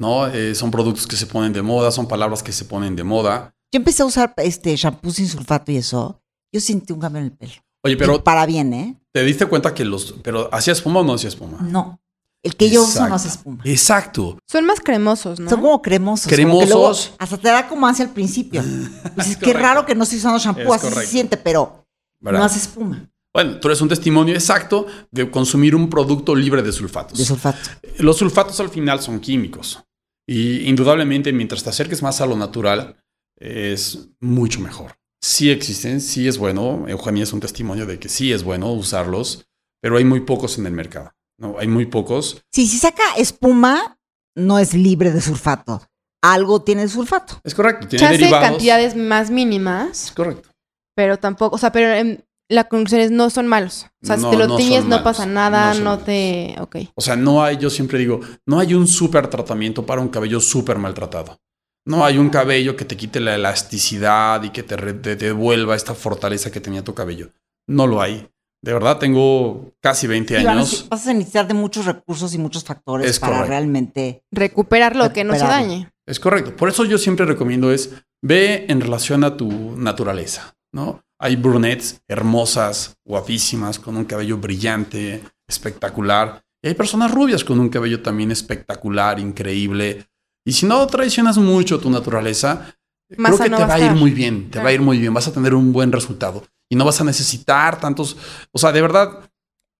[0.00, 0.26] ¿No?
[0.26, 3.54] Eh, son productos que se ponen de moda, son palabras que se ponen de moda.
[3.72, 6.20] Yo empecé a usar este shampoo sin sulfato y eso.
[6.52, 7.52] Yo sentí un cambio en el pelo.
[7.84, 8.96] Oye, Y pero para bien, ¿eh?
[9.12, 10.14] te diste cuenta que los.
[10.22, 11.58] Pero ¿hacía espuma o no hacía espuma?
[11.62, 12.00] No.
[12.42, 13.60] El que yo uso no hace espuma.
[13.64, 14.38] Exacto.
[14.48, 15.50] Son más cremosos, ¿no?
[15.50, 16.24] Son como cremosos.
[16.24, 17.12] como que luego Cremosos.
[17.18, 18.62] hasta te da como hacia al principio.
[19.14, 21.86] Pues es que raro que no estoy usando shampoo, Es así se siente, pero
[22.18, 22.38] ¿verdad?
[22.40, 26.72] no hace espuma Bueno, tú eres un testimonio exacto de consumir un producto libre de
[26.72, 27.18] sulfatos.
[27.18, 27.58] de sulfato.
[27.98, 29.84] Los sulfatos al final son químicos.
[30.26, 33.02] Y indudablemente, mientras te acerques más a lo natural,
[33.36, 34.96] es mucho mejor.
[35.22, 36.86] Sí existen, sí es bueno.
[36.88, 39.46] Eugenia es un testimonio de que sí es bueno usarlos,
[39.82, 41.12] pero hay muy pocos en el mercado.
[41.38, 41.58] ¿no?
[41.58, 42.42] Hay muy pocos.
[42.52, 43.98] Sí, si saca espuma,
[44.36, 45.82] no es libre de sulfato.
[46.22, 47.40] Algo tiene sulfato.
[47.44, 48.48] Es correcto, tiene Chance derivados.
[48.50, 50.50] cantidades más Es mínimas, correcto.
[50.94, 52.18] pero tampoco, o sea, pero em,
[52.50, 53.86] la conclusión es no son malos.
[54.02, 56.54] O sea, No, si te lo no tiñes no pasa nada, No te...
[56.60, 56.76] Ok.
[56.94, 60.40] O sea, no hay, yo siempre digo, no hay un súper tratamiento para un cabello
[60.40, 61.38] súper maltratado.
[61.86, 65.74] No hay un cabello que te quite la elasticidad y que te, re- te devuelva
[65.76, 67.30] esta fortaleza que tenía tu cabello.
[67.66, 68.28] No lo hay.
[68.62, 70.86] De verdad, tengo casi 20 Y van a- años.
[70.90, 73.50] vas a necesitar de muchos recursos y muchos factores Es para correcto.
[73.50, 74.22] realmente.
[74.30, 75.90] Recuperar lo que no se dañe.
[76.06, 76.54] Es correcto.
[76.56, 77.90] Por eso yo siempre recomiendo es
[78.22, 81.02] ve en relación a tu naturaleza, ¿no?
[81.22, 86.42] Hay brunettes hermosas, guapísimas, con un cabello brillante, espectacular.
[86.62, 90.06] Y hay personas rubias con un cabello también espectacular, increíble.
[90.46, 92.74] Y si no traicionas mucho tu naturaleza,
[93.08, 94.64] creo que te va a ir muy bien, te Claro.
[94.64, 96.44] va a ir muy bien, vas a tener un buen resultado.
[96.70, 98.16] Y no vas a necesitar tantos,
[98.52, 99.30] o sea, de verdad,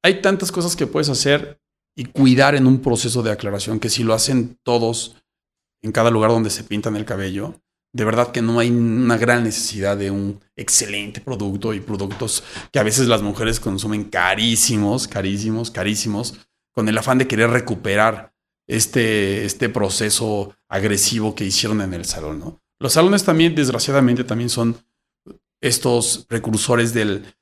[0.05, 1.59] hay tantas cosas que puedes hacer
[1.97, 5.17] y cuidar en un proceso de aclaración que si lo hacen todos
[5.83, 7.55] en cada lugar donde se pintan el cabello,
[7.93, 12.79] de verdad que no hay una gran necesidad de un excelente producto y productos que
[12.79, 16.39] a veces las mujeres consumen carísimos, carísimos, carísimos,
[16.73, 18.33] con el afán de querer recuperar
[18.69, 22.61] este, este proceso agresivo que hicieron en el salón, ¿no?
[22.79, 24.77] Los salones también, desgraciadamente, también son
[25.61, 27.35] estos precursores del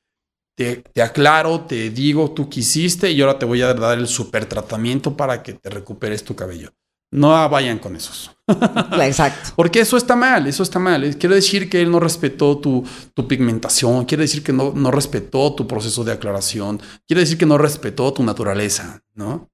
[0.56, 4.46] te, te aclaro, te digo, tú quisiste y ahora te voy a dar el super
[4.46, 6.72] tratamiento para que te recuperes tu cabello.
[7.10, 8.30] No vayan con esos.
[9.00, 9.50] Exacto.
[9.56, 11.16] Porque eso está mal, eso está mal.
[11.16, 15.54] Quiere decir que él no respetó tu, tu pigmentación, quiere decir que no, no respetó
[15.54, 19.50] tu proceso de aclaración, quiere decir que no respetó tu naturaleza, ¿no?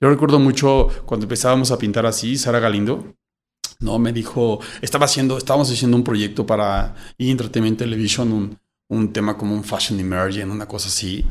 [0.00, 3.14] Yo recuerdo mucho cuando empezábamos a pintar así, Sara Galindo,
[3.78, 3.98] ¿no?
[3.98, 7.30] Me dijo, estaba haciendo, estábamos haciendo un proyecto para E!
[7.30, 11.24] Entertainment Television, un, un tema como un Fashion Emergent, una cosa así.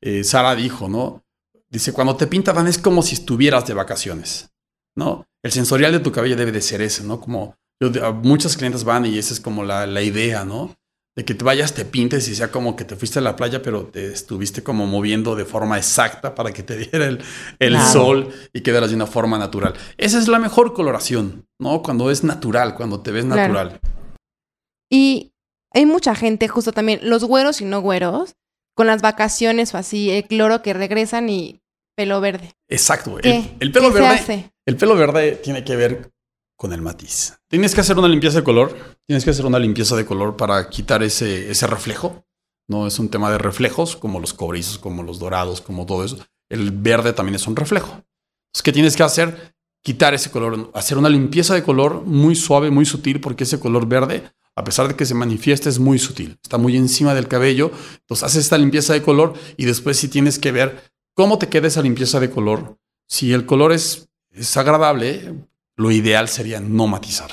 [0.00, 1.24] Eh, Sara dijo, ¿no?
[1.70, 4.50] Dice, cuando te pintan es como si estuvieras de vacaciones,
[4.98, 5.24] ¿no?
[5.44, 7.20] El sensorial de tu cabello debe de ser ese, ¿no?
[7.20, 10.74] Como yo, muchas clientes van y esa es como la, la idea, ¿no?
[11.16, 13.62] De que te vayas, te pintes y sea como que te fuiste a la playa,
[13.62, 17.20] pero te estuviste como moviendo de forma exacta para que te diera el,
[17.60, 17.92] el Claro.
[17.92, 19.74] sol y quedaras de una forma natural.
[19.96, 21.82] Esa es la mejor coloración, ¿no?
[21.82, 23.40] Cuando es natural, cuando te ves Claro.
[23.52, 23.80] natural.
[24.90, 25.32] Y
[25.72, 28.34] hay mucha gente, justo también, los güeros y no güeros,
[28.76, 31.60] con las vacaciones o así, el cloro que regresan y
[31.96, 32.52] pelo verde.
[32.68, 33.18] Exacto.
[33.20, 34.14] El, el pelo ¿Qué se verde.
[34.14, 34.50] hace?
[34.68, 36.12] El pelo verde tiene que ver
[36.54, 37.38] con el matiz.
[37.48, 38.76] Tienes que hacer una limpieza de color.
[39.06, 42.26] Tienes que hacer una limpieza de color para quitar ese, ese reflejo.
[42.68, 46.18] No es un tema de reflejos, como los cobrizos, como los dorados, como todo eso.
[46.50, 47.92] El verde también es un reflejo.
[47.92, 49.54] Entonces, ¿qué tienes que hacer?
[49.82, 53.86] Quitar ese color, hacer una limpieza de color muy suave, muy sutil, porque ese color
[53.86, 56.38] verde, a pesar de que se manifiesta, es muy sutil.
[56.42, 57.70] Está muy encima del cabello.
[58.00, 61.68] Entonces, haces esta limpieza de color y después sí tienes que ver cómo te queda
[61.68, 62.76] esa limpieza de color.
[63.08, 64.07] Si el color es,
[64.38, 65.34] es agradable,
[65.76, 67.30] lo ideal sería no matizar.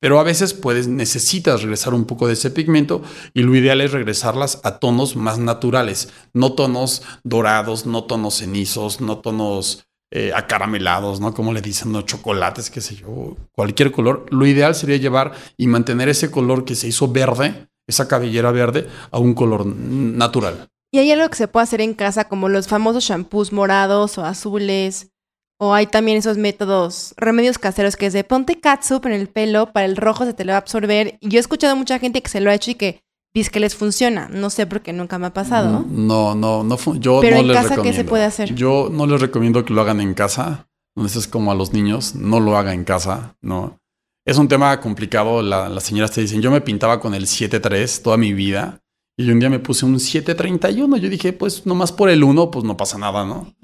[0.00, 3.92] Pero a veces puedes, necesitas regresar un poco de ese pigmento y lo ideal es
[3.92, 11.20] regresarlas a tonos más naturales, no tonos dorados, no tonos cenizos, no tonos eh, acaramelados,
[11.20, 11.32] ¿no?
[11.32, 14.26] Como le dicen, no chocolates, qué sé yo, cualquier color.
[14.30, 18.88] Lo ideal sería llevar y mantener ese color que se hizo verde esa cabellera verde
[19.10, 20.68] a un color natural.
[20.92, 24.24] ¿Y hay algo que se puede hacer en casa, como los famosos shampoos morados o
[24.24, 25.10] azules?
[25.58, 29.72] ¿O hay también esos métodos, remedios caseros que es de ponte catsup en el pelo,
[29.72, 31.16] para el rojo se te lo va a absorber?
[31.20, 33.50] Y yo he escuchado a mucha gente que se lo ha hecho y que dice
[33.50, 34.28] que les funciona.
[34.32, 35.80] No sé porque nunca me ha pasado.
[35.80, 36.76] Mm, No, no, no.
[36.96, 38.10] Yo Pero no en les casa, ¿qué se recomiendo.
[38.10, 38.54] puede hacer?
[38.54, 40.66] Yo no les recomiendo que lo hagan en casa.
[40.96, 43.78] Entonces es como a los niños, no lo haga en casa, ¿no?
[44.26, 45.42] Es un tema complicado.
[45.42, 48.80] La- las señoras te dicen, yo me pintaba con el 7.3 toda mi vida.
[49.16, 50.96] Y un día me puse un 7.31.
[50.98, 53.54] Yo dije, pues nomás por el 1, pues no pasa nada, ¿no?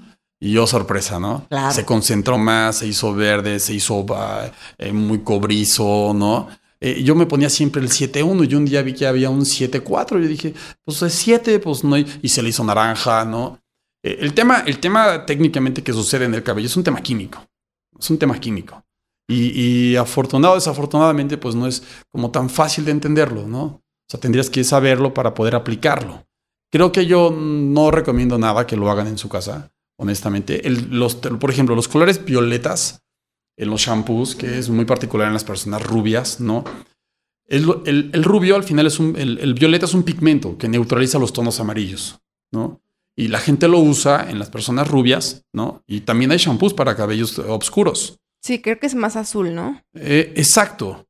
[0.43, 1.45] Y yo, sorpresa, ¿no?
[1.49, 1.71] Claro.
[1.71, 4.49] Se concentró más, se hizo verde, se hizo ah,
[4.79, 6.47] eh, muy cobrizo, ¿no?
[6.79, 10.19] Eh, yo me ponía siempre el 7.1 y un día vi que había un 7.4.
[10.19, 12.07] Yo dije, pues es 7, pues no hay...
[12.23, 13.59] Y se le hizo naranja, ¿no?
[14.01, 17.45] Eh, el, tema, el tema técnicamente que sucede en el cabello es un tema químico.
[17.99, 18.83] Es un tema químico.
[19.27, 23.63] Y, y afortunado desafortunadamente, pues no es como tan fácil de entenderlo, ¿no?
[23.63, 26.25] O sea, tendrías que saberlo para poder aplicarlo.
[26.71, 30.67] Creo que yo no recomiendo nada que lo hagan en su casa, honestamente.
[30.67, 33.01] El- los, por ejemplo, los colores violetas
[33.57, 36.63] en los shampoos, que es muy particular en las personas rubias, ¿no?
[37.47, 40.67] El, el- el rubio al final es un, el, el violeta es un pigmento que
[40.69, 42.19] neutraliza los tonos amarillos,
[42.51, 42.81] ¿no?
[43.15, 45.83] Y la gente lo usa en las personas rubias, ¿no?
[45.85, 48.17] Y también hay shampoos para cabellos oscuros.
[48.41, 49.81] Sí, creo que es más azul, ¿no?
[49.93, 51.05] Eh, exacto.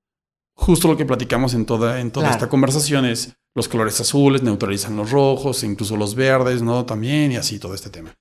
[0.56, 2.36] Justo lo que platicamos en toda, en toda Claro.
[2.38, 6.86] esta conversación es los colores azules neutralizan los rojos, incluso los verdes, ¿no?
[6.86, 8.14] También y así todo este tema.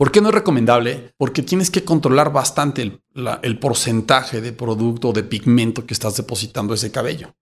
[0.00, 1.12] ¿Por qué no es recomendable?
[1.18, 5.92] Porque tienes que controlar bastante el, la- el porcentaje de producto o de pigmento que
[5.92, 7.34] estás depositando ese cabello.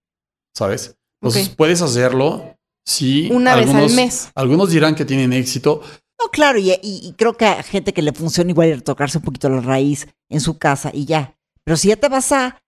[0.56, 0.96] ¿Sabes?
[1.22, 4.30] Entonces puedes hacerlo si Una vez al mes.
[4.34, 5.82] Algunos dirán que tienen éxito.
[6.20, 8.80] No, claro, y, y- y creo que a gente que le funciona igual ir a
[8.80, 11.36] tocarse un poquito la raíz en su casa y ya.
[11.62, 12.60] Pero si ya te vas a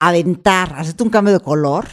[0.00, 1.86] aventar, hacerte un cambio de color,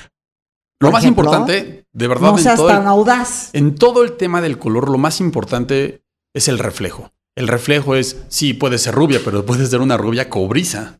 [0.80, 3.50] Lo más ejemplo, importante, de verdad, no en seas el- tan audaz.
[3.54, 7.12] En todo el tema del color, lo más importante es el reflejo.
[7.38, 11.00] El reflejo es, sí, puede ser rubia, pero puede ser una rubia cobriza.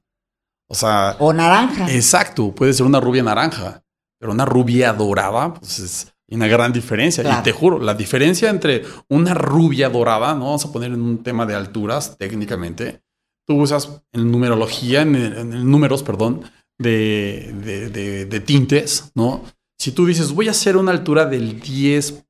[0.70, 1.92] O sea, O naranja.
[1.92, 3.84] exacto, puede ser una rubia naranja,
[4.20, 7.24] pero una rubia dorada, pues es una gran diferencia.
[7.24, 7.40] Claro.
[7.40, 11.24] Y te juro, la diferencia entre una rubia dorada, no vamos a poner en un
[11.24, 13.02] tema de alturas técnicamente,
[13.48, 16.44] tú usas en numerología, en, en- en números, perdón,
[16.78, 19.44] de, de- de- de tintes, ¿no?
[19.80, 22.24] Si tú dices, voy a hacer una altura del 10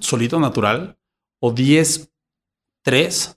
[0.00, 0.96] solito natural
[1.40, 2.10] o 10
[2.82, 3.36] 3,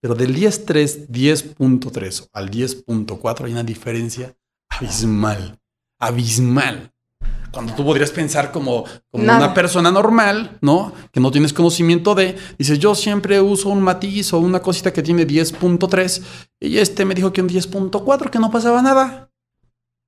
[0.00, 4.36] pero del 10.3, 10.3 al 10.4 hay una diferencia
[4.68, 5.58] abismal,
[5.98, 6.92] abismal.
[7.52, 9.38] Cuando tú podrías pensar como, como Nada.
[9.38, 10.92] una persona normal, ¿no?
[11.10, 15.02] Que no tienes conocimiento de, dices, yo siempre uso un matiz o una cosita que
[15.02, 16.22] tiene 10.3
[16.60, 19.30] y este me dijo que un 10.4, que no pasaba nada.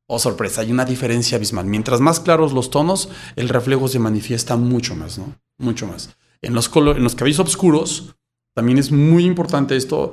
[0.07, 1.66] Oh, sorpresa, hay una diferencia abismal.
[1.66, 5.35] Mientras más claros los tonos, el reflejo se manifiesta mucho más, ¿no?
[5.59, 6.16] Mucho más.
[6.40, 8.14] En los, en los cabellos oscuros,
[8.59, 10.11] también es muy importante esto,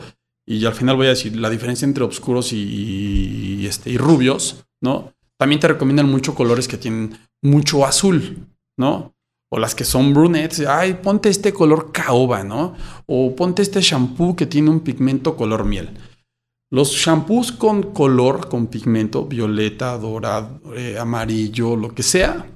[0.48, 5.14] y al final voy a decir la diferencia entre oscuros y, este, y rubios, ¿no?
[5.40, 8.46] También te recomiendan mucho colores que tienen mucho azul,
[8.78, 9.16] ¿no?
[9.52, 12.76] O las que son brunettes, ay, ponte este color caoba, ¿no?
[13.08, 15.90] O ponte este shampoo que tiene un pigmento color miel.
[16.72, 22.55] Los shampoos con color, con pigmento, violeta, dorado, eh, amarillo, lo que sea,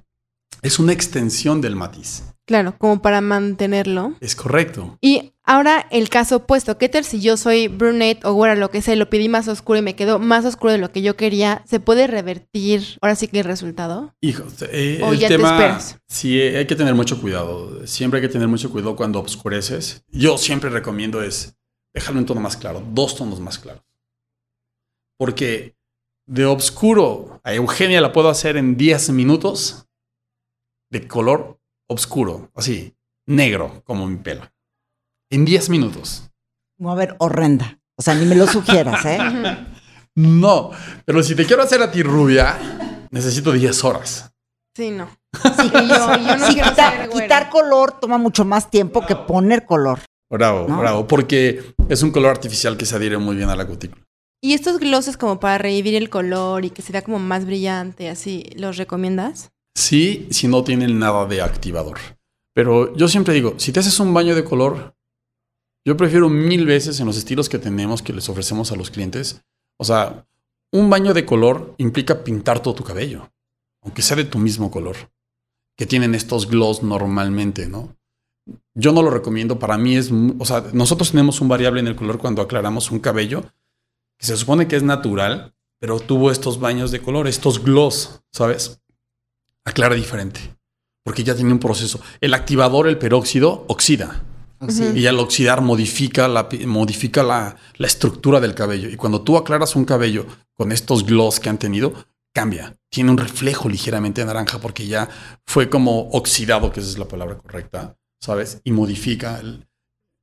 [0.62, 2.24] es una extensión del matiz.
[2.46, 4.16] Claro, como para mantenerlo.
[4.22, 4.98] Es correcto.
[5.02, 6.80] Y ahora el caso opuesto.
[6.80, 9.48] ¿Qué tal si yo soy brunette o güera, lo que sea, y lo pedí más
[9.48, 11.64] oscuro y me quedó más oscuro de lo que yo quería?
[11.68, 14.16] ¿Se puede revertir ahora sí que el resultado?
[14.20, 16.00] Hijos, eh, O el ya te tema, esperas.
[16.08, 17.86] sí, hay que tener mucho cuidado.
[17.86, 20.04] Siempre hay que tener mucho cuidado cuando oscureces.
[20.08, 21.56] Yo siempre recomiendo es
[21.94, 23.84] dejarlo en tono más claro, dos tonos más claros.
[25.18, 25.76] Porque
[26.26, 29.86] de oscuro a Eugenia la puedo hacer en 10 minutos
[30.90, 32.96] de color oscuro, así,
[33.28, 34.44] negro como mi pelo.
[35.32, 36.30] En 10 minutos.
[36.78, 37.80] No, a ver, horrenda.
[37.98, 39.20] O sea, ni me lo sugieras, ¿eh?
[40.16, 40.72] No,
[41.06, 42.58] pero si te quiero hacer a ti rubia,
[43.12, 44.32] necesito 10 horas.
[44.76, 45.08] Sí, no.
[45.34, 49.66] Sí, yo, yo no Sí, quiero quitar, quitar color toma mucho más tiempo que poner
[49.66, 50.00] color.
[50.30, 50.80] Bravo, ¿No?
[50.80, 54.04] bravo, porque es un color artificial que se adhiere muy bien a la cutícula.
[54.42, 58.44] ¿Y estos glosses como para revivir el color y que sea como más brillante, así,
[58.56, 59.52] los recomiendas?
[59.76, 62.00] Sí, si no tienen nada de activador.
[62.54, 64.96] Pero yo siempre digo, si te haces un baño de color,
[65.86, 69.42] yo prefiero mil veces en los estilos que tenemos que les ofrecemos a los clientes.
[69.78, 70.28] O sea,
[70.72, 73.32] un baño de color implica pintar todo tu cabello,
[73.82, 74.98] aunque sea de tu mismo color,
[75.78, 77.96] que tienen estos gloss normalmente, ¿no?
[78.74, 81.96] Yo no lo recomiendo, para mí es, o sea, nosotros tenemos un variable en el
[81.96, 83.44] color cuando aclaramos un cabello,
[84.18, 88.82] que se supone que es natural, pero tuvo estos baños de color, estos gloss, ¿sabes?
[89.66, 90.40] Aclara diferente.
[91.04, 92.00] Porque ya tiene un proceso.
[92.22, 94.24] El activador, el peróxido, oxida.
[94.68, 94.84] Sí.
[94.96, 98.90] Y al oxidar modifica, la, modifica la, la estructura del cabello.
[98.90, 101.94] Y cuando tú aclaras un cabello con estos gloss que han tenido,
[102.34, 102.76] cambia.
[102.92, 105.08] Tiene un reflejo ligeramente naranja porque ya
[105.48, 108.60] fue como oxidado, que esa es la palabra correcta, ¿sabes?
[108.66, 109.40] Y modifica.
[109.40, 109.66] el-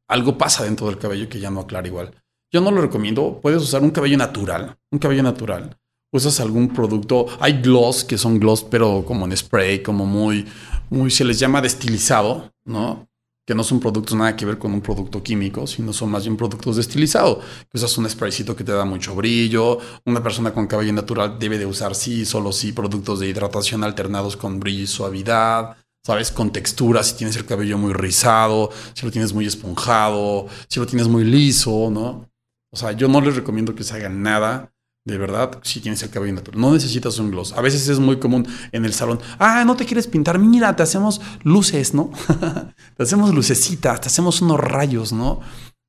[0.09, 2.15] algo pasa dentro del cabello que ya no aclara igual.
[2.53, 3.41] Yo no lo recomiendo.
[3.43, 4.77] Puedes usar un cabello natural.
[4.93, 5.77] Un cabello natural.
[6.17, 7.27] Usas algún producto.
[7.41, 10.47] Hay gloss que son gloss, pero como en spray, como muy,
[10.89, 13.07] muy, se les llama destilizado, ¿no?
[13.47, 16.37] que no son productos nada que ver con un producto químico, sino son más bien
[16.37, 17.39] productos de estilizado.
[17.71, 19.79] Que usas un spraycito que te da mucho brillo.
[20.05, 24.37] Una persona con cabello natural debe de usar sí, solo sí, productos de hidratación alternados
[24.37, 25.77] con brillo y suavidad.
[26.05, 26.31] ¿Sabes?
[26.31, 30.87] Con textura, si tienes el cabello muy rizado, si lo tienes muy esponjado, si lo
[30.87, 32.29] tienes muy liso, ¿no?
[32.73, 34.73] O sea, yo no les recomiendo que se hagan nada,
[35.07, 36.61] de verdad, si tienes el cabello natural.
[36.61, 37.53] No necesitas un gloss.
[37.53, 39.21] A veces es muy común en el salón.
[39.39, 40.41] Ah, no te quieres pintar.
[40.41, 42.11] Mira, te hacemos luces, ¿no?
[42.97, 45.41] te hacemos lucecitas, te hacemos unos rayos, ¿no?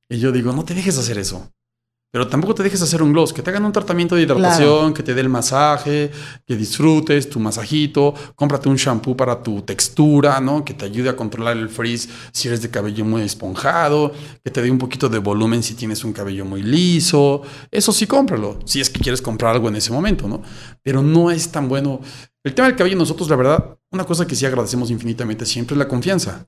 [0.08, 1.50] Y yo digo, no te dejes hacer eso.
[2.10, 5.02] Pero tampoco te dejes hacer un gloss, que te hagan un tratamiento de hidratación, que
[5.02, 6.10] te dé el masaje,
[6.46, 10.64] que disfrutes tu masajito, cómprate un shampoo para tu textura, ¿no?
[10.64, 14.10] Que te ayude a controlar el frizz si eres de cabello muy esponjado,
[14.42, 17.42] que te dé un poquito de volumen si tienes un cabello muy liso.
[17.70, 20.40] Eso sí, cómpralo, si es que quieres comprar algo en ese momento, ¿no?
[20.82, 22.00] Pero no es tan bueno.
[22.42, 25.78] El tema del cabello, nosotros, la verdad, una cosa que sí agradecemos infinitamente siempre es
[25.78, 26.46] la confianza.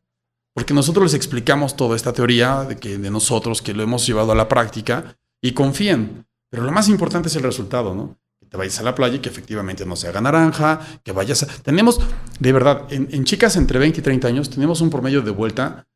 [0.55, 4.33] Porque nosotros les explicamos toda esta teoría de que de nosotros que lo hemos llevado
[4.33, 6.26] a la práctica y confían.
[6.50, 8.18] Pero lo más importante es el resultado, ¿no?
[8.40, 11.42] Que te vayas a la playa y que efectivamente no se haga naranja, que vayas
[11.42, 11.46] a...
[11.46, 12.00] Tenemos,
[12.38, 15.87] de verdad, en, en chicas entre 20 y 30 años, tenemos un promedio de vuelta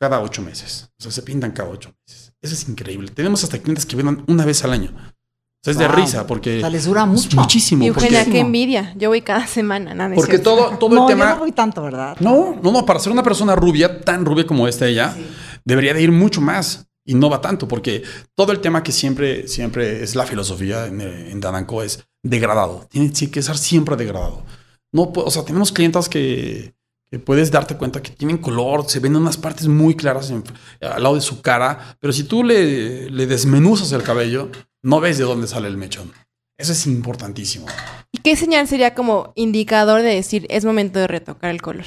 [0.00, 0.90] cada ocho meses.
[0.98, 2.32] O sea, se pintan cada ocho meses.
[2.42, 3.10] Eso es increíble.
[3.10, 4.90] Tenemos hasta clientes que vienen una vez al año.
[4.94, 6.58] O sea, es de risa porque...
[6.58, 7.36] O sea, les dura mucho.
[7.36, 7.82] muchísimo.
[7.82, 8.94] Y Eugenia, porque qué envidia.
[8.96, 10.14] Yo voy cada semana, nada.
[10.14, 10.54] porque cierto.
[10.54, 11.24] todo, todo no, el tema...
[11.30, 12.16] yo no voy tanto, ¿verdad?
[12.20, 15.16] No, no, no, para ser una persona rubia, tan rubia como esta ella,
[15.64, 16.86] debería de ir mucho más.
[17.06, 18.02] Y no va tanto, porque
[18.34, 22.86] todo el tema que siempre, siempre es la filosofía en, eh, en Dananco es degradado.
[22.90, 24.44] Tiene que ser siempre degradado.
[24.92, 26.74] No, o sea, tenemos clientas que,
[27.10, 30.42] que puedes darte cuenta que tienen color, se ven unas partes muy claras en-
[30.80, 34.50] al lado de su cara, pero si tú le, le desmenuzas el cabello,
[34.82, 36.12] no ves de dónde sale el mechón.
[36.58, 37.66] Eso es importantísimo.
[38.10, 41.84] ¿Y qué señal sería como indicador de decir es momento de retocar el color?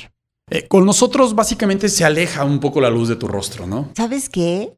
[0.52, 3.92] Eh, con nosotros básicamente se aleja un poco la luz de tu rostro, ¿no?
[3.98, 4.78] ¿Sabes qué?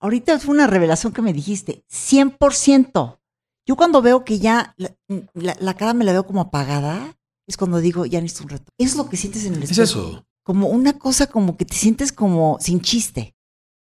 [0.00, 1.84] Ahorita fue una revelación que me dijiste.
[1.92, 3.18] 100%.
[3.66, 4.90] Yo cuando veo que ya la,
[5.34, 8.72] la- la cara me la veo como apagada, es cuando digo, ya necesito un reto.
[8.78, 10.00] Es lo que sientes en el Es espejo.
[10.08, 10.24] eso.
[10.42, 13.34] Como una cosa como que te sientes como sin chiste.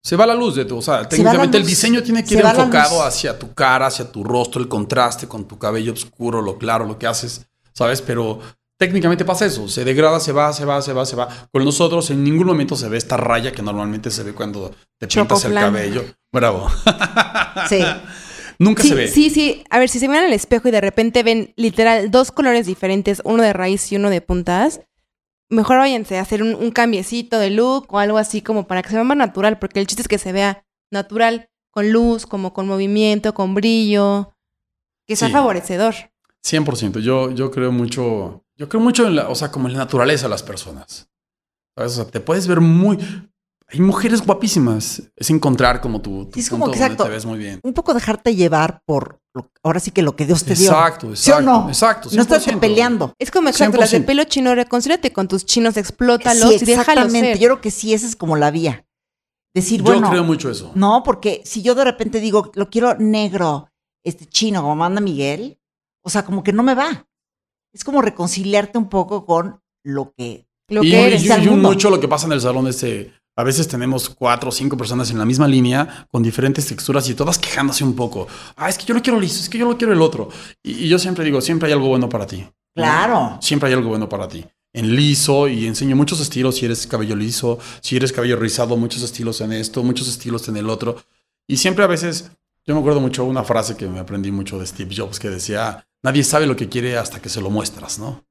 [0.03, 1.71] Se va la luz de tu, o sea, Se técnicamente el luz.
[1.71, 5.45] diseño tiene que Se ir enfocado hacia tu cara, hacia tu rostro, el contraste con
[5.47, 8.01] tu cabello oscuro, lo claro, lo que haces, ¿sabes?
[8.03, 8.41] Pero
[8.81, 11.29] técnicamente pasa eso, se degrada, se va, se va, se va, se va.
[11.53, 15.07] Con nosotros en ningún momento se ve esta raya que normalmente se ve cuando te
[15.07, 16.03] pintas el cabello.
[16.33, 16.67] Bravo.
[17.69, 17.81] Sí.
[18.59, 19.09] Nunca Sí, se ve.
[19.09, 19.65] sí, sí.
[19.71, 23.21] A ver, si se miran al espejo y de repente ven literal dos colores diferentes,
[23.25, 24.81] uno de raíz y uno de puntas,
[25.51, 28.89] mejor váyanse a hacer un, un cambiecito de look o algo así como para que
[28.91, 32.53] se vea más natural, porque el chiste es que se vea natural, con luz, como
[32.53, 34.33] con movimiento, con brillo,
[35.07, 35.33] que sea Sí.
[35.35, 35.95] favorecedor.
[36.43, 37.01] 100%.
[37.01, 40.27] Yo, yo creo mucho, yo creo mucho en la, o sea, como en la naturaleza
[40.27, 41.09] de las personas.
[41.77, 41.93] ¿Sabes?
[41.93, 42.99] O sea, te puedes ver muy...
[43.73, 45.01] Hay mujeres guapísimas.
[45.17, 47.05] Es encontrar como tu, tu Sí, es como punto exacto.
[47.05, 47.61] te ves muy bien.
[47.63, 50.69] Un poco dejarte llevar por, lo- ahora sí que lo que Dios te dio.
[50.71, 51.43] Exacto, ¿Sí o exacto.
[51.63, 51.69] no?
[51.69, 52.09] Exacto.
[52.13, 52.59] No estás 100%.
[52.59, 53.15] peleando.
[53.19, 54.07] Es como exacto, las de 100%.
[54.07, 57.33] pelo chino, reconcíliate con tus chinos, explótalos Sí, y déjalos exactamente.
[57.35, 57.39] ser.
[57.39, 58.85] Yo creo que sí, esa es como la vía.
[59.55, 60.73] Decir, Yo bueno, creo mucho eso.
[60.75, 63.71] no, porque si yo de repente digo, lo quiero negro,
[64.05, 65.59] este chino, como manda Miguel,
[66.03, 67.07] o sea, como que no me va.
[67.73, 71.25] Es como reconciliarte un poco con lo que Lo y, que eres.
[71.25, 74.53] y- mucho lo que pasa en el salón es eh, a veces tenemos cuatro o
[74.53, 78.27] cinco personas en la misma línea con diferentes texturas y todas quejándose un poco.
[78.57, 80.29] Ah, es que yo lo quiero liso, es que yo lo quiero el otro.
[80.63, 82.39] Y, y yo siempre digo, siempre hay algo bueno para ti.
[82.43, 82.53] ¿no?
[82.75, 83.39] Claro.
[83.41, 84.45] Siempre hay algo bueno para ti.
[84.73, 89.03] En liso y enseño muchos estilos si eres cabello liso, si eres cabello rizado, muchos
[89.03, 90.97] estilos en esto, muchos estilos en el otro.
[91.49, 92.31] Y siempre a veces,
[92.67, 95.87] yo me acuerdo mucho una frase que me aprendí mucho de Steve Jobs que decía,
[96.03, 98.25] nadie sabe lo que quiere hasta que se lo muestras, ¿no?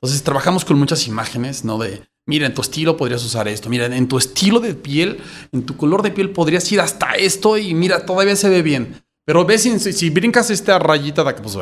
[0.00, 1.78] Entonces trabajamos con muchas imágenes, ¿no?
[1.78, 5.20] De, mira, en tu estilo podrías usar esto, mira, en tu estilo de piel,
[5.52, 9.02] en tu color de piel podrías ir hasta esto y mira, todavía se ve bien.
[9.24, 11.56] Pero ves, si, si brincas esta rayita de acá, pues,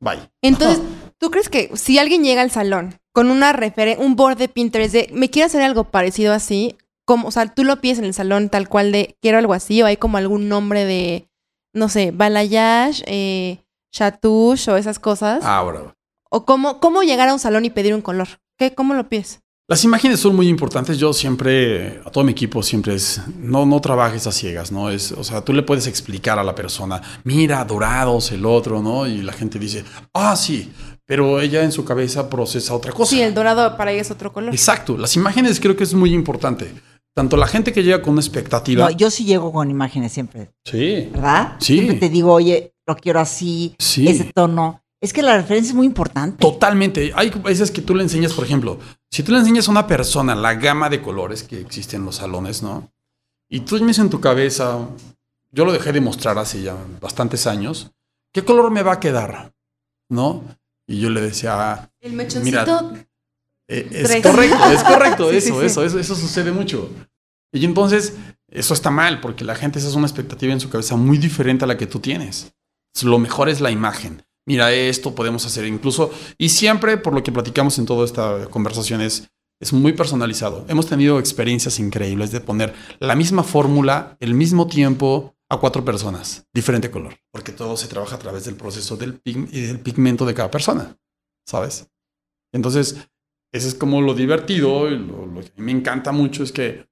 [0.00, 0.30] bye.
[0.42, 0.82] Entonces,
[1.18, 4.92] ¿tú crees que si alguien llega al salón con una referen un board de Pinterest
[4.92, 8.12] de me quiero hacer algo parecido así, como, o sea, tú lo pides en el
[8.12, 11.30] salón tal cual de quiero algo así, o hay como algún nombre de,
[11.72, 15.40] no sé, balayage, eh, chatouche o esas cosas?
[15.44, 15.94] Ah, bravo.
[16.30, 18.28] ¿O cómo, cómo llegar a un salón y pedir un color?
[18.58, 19.40] ¿Qué, ¿Cómo lo pides?
[19.68, 20.96] Las imágenes son muy importantes.
[20.98, 24.90] Yo siempre, a todo mi equipo siempre es, no, no trabajes a ciegas, ¿no?
[24.90, 29.08] Es, o sea, tú le puedes explicar a la persona, mira, dorados, el otro, ¿no?
[29.08, 29.84] Y la gente dice,
[30.14, 30.70] ah, sí,
[31.04, 33.10] pero ella en su cabeza procesa otra cosa.
[33.10, 34.54] Sí, el dorado para ella es otro color.
[34.54, 34.96] Exacto.
[34.96, 36.72] Las imágenes creo que es muy importante.
[37.12, 38.84] Tanto la gente que llega con una expectativa.
[38.84, 41.08] No, yo sí llego con imágenes siempre, Sí.
[41.12, 41.56] ¿verdad?
[41.58, 41.74] Sí.
[41.78, 44.06] Siempre te digo, oye, lo quiero así, Sí.
[44.08, 44.82] ese tono.
[45.00, 46.38] Es que la referencia es muy importante.
[46.38, 47.12] Totalmente.
[47.14, 48.78] Hay veces que tú le enseñas, por ejemplo,
[49.10, 52.16] si tú le enseñas a una persona la gama de colores que existen en los
[52.16, 52.90] salones, ¿no?
[53.48, 54.88] Y tú tienes en tu cabeza,
[55.52, 57.90] yo lo dejé de mostrar hace ya bastantes años,
[58.32, 59.52] ¿qué color me va a quedar?
[60.08, 60.42] ¿No?
[60.86, 62.44] Y yo le decía, El mechoncito.
[62.44, 63.06] Mira,
[63.68, 65.66] eh, es correcto, es correcto, Sí, sí, eso, sí.
[65.66, 66.90] eso, eso, eso sucede mucho.
[67.52, 68.14] Y entonces,
[68.48, 71.64] eso está mal, porque la gente se hace una expectativa en su cabeza muy diferente
[71.64, 72.52] a la que tú tienes.
[73.02, 74.22] Lo mejor es la imagen.
[74.46, 79.00] Mira esto, podemos hacer incluso, y siempre, por lo que platicamos en toda esta conversación,
[79.00, 79.28] es,
[79.60, 80.64] es muy personalizado.
[80.68, 86.46] Hemos tenido experiencias increíbles de poner la misma fórmula, el mismo tiempo, a cuatro personas,
[86.52, 90.96] diferente color, porque todo se trabaja a través del proceso del, pigmento de cada persona,
[91.46, 91.88] ¿sabes?
[92.52, 93.08] Entonces,
[93.52, 96.88] ese es como lo divertido, y lo, que me encanta mucho es que,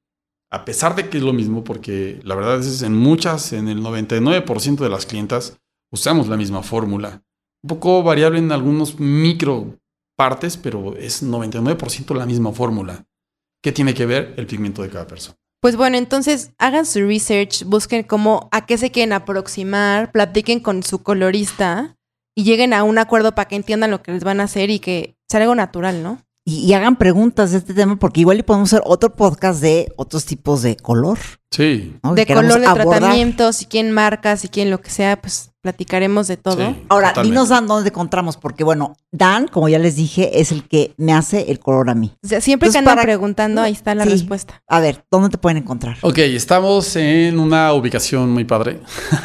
[0.52, 3.82] a pesar de que es lo mismo, porque la verdad es en muchas, en el
[3.82, 5.61] 99% de las clientas,
[5.95, 7.22] usamos la misma fórmula.
[7.62, 9.78] Un poco variable en algunos micro
[10.16, 13.07] partes, pero es 99% la misma fórmula.
[13.62, 15.36] ¿Qué tiene que ver el pigmento de cada persona?
[15.62, 20.82] Pues bueno, entonces hagan su research, busquen cómo, a qué se quieren aproximar, platiquen con
[20.82, 21.97] su colorista
[22.36, 24.80] y lleguen a un acuerdo para que entiendan lo que les van a hacer y
[24.80, 26.20] que sea algo natural, ¿no?
[26.45, 29.90] Y, y hagan preguntas de este tema, porque igual le podemos hacer otro podcast de
[29.97, 31.18] otros tipos de color.
[31.51, 31.97] Sí.
[32.03, 32.14] ¿no?
[32.14, 32.99] De color de abordar.
[32.99, 36.58] tratamiento, si quieren marcas, si quieren lo que sea, pues platicaremos de todo.
[36.58, 37.32] sí, Ahora, totalmente.
[37.34, 41.14] dinos Dan dónde encontramos, porque bueno, Dan, como ya les dije, es el que me
[41.14, 42.12] hace el color a mí.
[42.22, 44.10] O sea, siempre Entonces, que andan para- preguntando, ahí está la Sí.
[44.10, 44.62] respuesta.
[44.68, 45.96] A ver, ¿dónde te pueden encontrar?
[46.02, 48.80] Ok, estamos en una ubicación muy padre.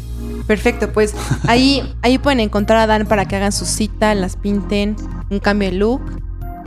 [0.47, 1.13] Perfecto, pues
[1.47, 4.95] ahí, ahí pueden encontrar a Dan para que hagan su cita, las pinten,
[5.29, 6.01] un cambio de look.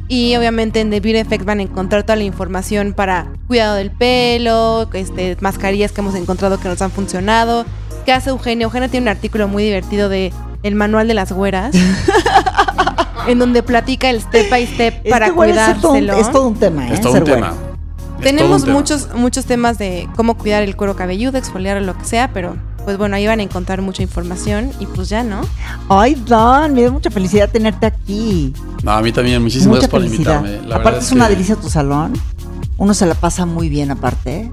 [0.08, 3.90] Y obviamente en The Beauty Effect van a encontrar toda la información para cuidado del
[3.90, 7.64] pelo, este, mascarillas que hemos encontrado que nos han funcionado.
[8.04, 8.64] ¿Qué hace Eugenia?
[8.64, 10.30] Eugenia tiene un artículo muy divertido de
[10.62, 11.74] El Manual de las Güeras.
[13.28, 16.20] en donde platica el step by step Es para que, güey, es todo un- cuidárselo.
[16.20, 16.94] Es todo un tema, ¿eh?
[16.94, 17.54] Es todo Ser un tema.
[18.18, 18.78] Es Tenemos un tema.
[18.78, 22.56] muchos, muchos temas de cómo cuidar el cuero cabelludo, exfoliar o lo que sea, pero
[22.84, 25.40] pues bueno, ahí van a encontrar mucha información y pues ya, ¿no?
[25.88, 28.52] Ay, Dan, me da mucha felicidad tenerte aquí.
[28.82, 30.40] No, a mí también, muchísimas mucha gracias por felicidad.
[30.40, 30.68] invitarme.
[30.68, 32.12] La aparte es, una que- delicia tu salón.
[32.76, 34.50] Uno se la pasa muy bien aparte.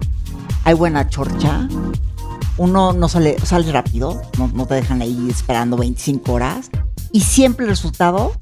[0.63, 1.67] Hay buena chorcha.
[2.57, 4.21] Uno no sale, sale rápido.
[4.37, 6.69] No, no te dejan ahí esperando 25 horas.
[7.11, 8.33] Y siempre el resultado,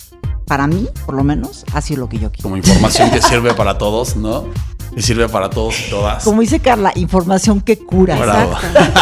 [0.46, 2.44] para mí, por lo menos, ha sido lo que yo quiero.
[2.44, 4.46] Como información que sirve para todos, ¿no?
[5.00, 6.26] Que sirve para todos y todas.
[6.26, 8.18] Como dice Carla, información que cura.
[8.18, 8.52] Bravo.
[8.52, 9.00] Exacto.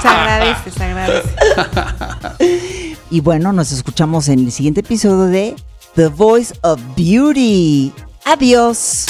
[0.00, 2.96] se agradece, se agradece.
[3.10, 5.54] Y bueno, nos escuchamos en el siguiente episodio de
[5.96, 7.92] The Voice of Beauty.
[8.24, 9.04] Adiós.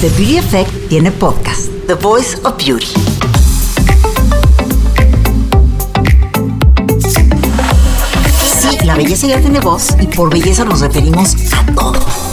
[0.00, 2.86] The Beauty Effect tiene podcast, The Voice of Beauty.
[8.62, 12.23] Sí, la belleza ya tiene voz y por belleza nos referimos a todo.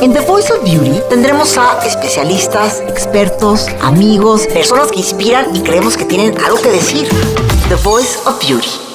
[0.00, 5.96] En The Voice of Beauty tendremos a especialistas, expertos, amigos, personas que inspiran y creemos
[5.96, 7.08] que tienen algo que decir.
[7.68, 8.85] The Voice of Beauty.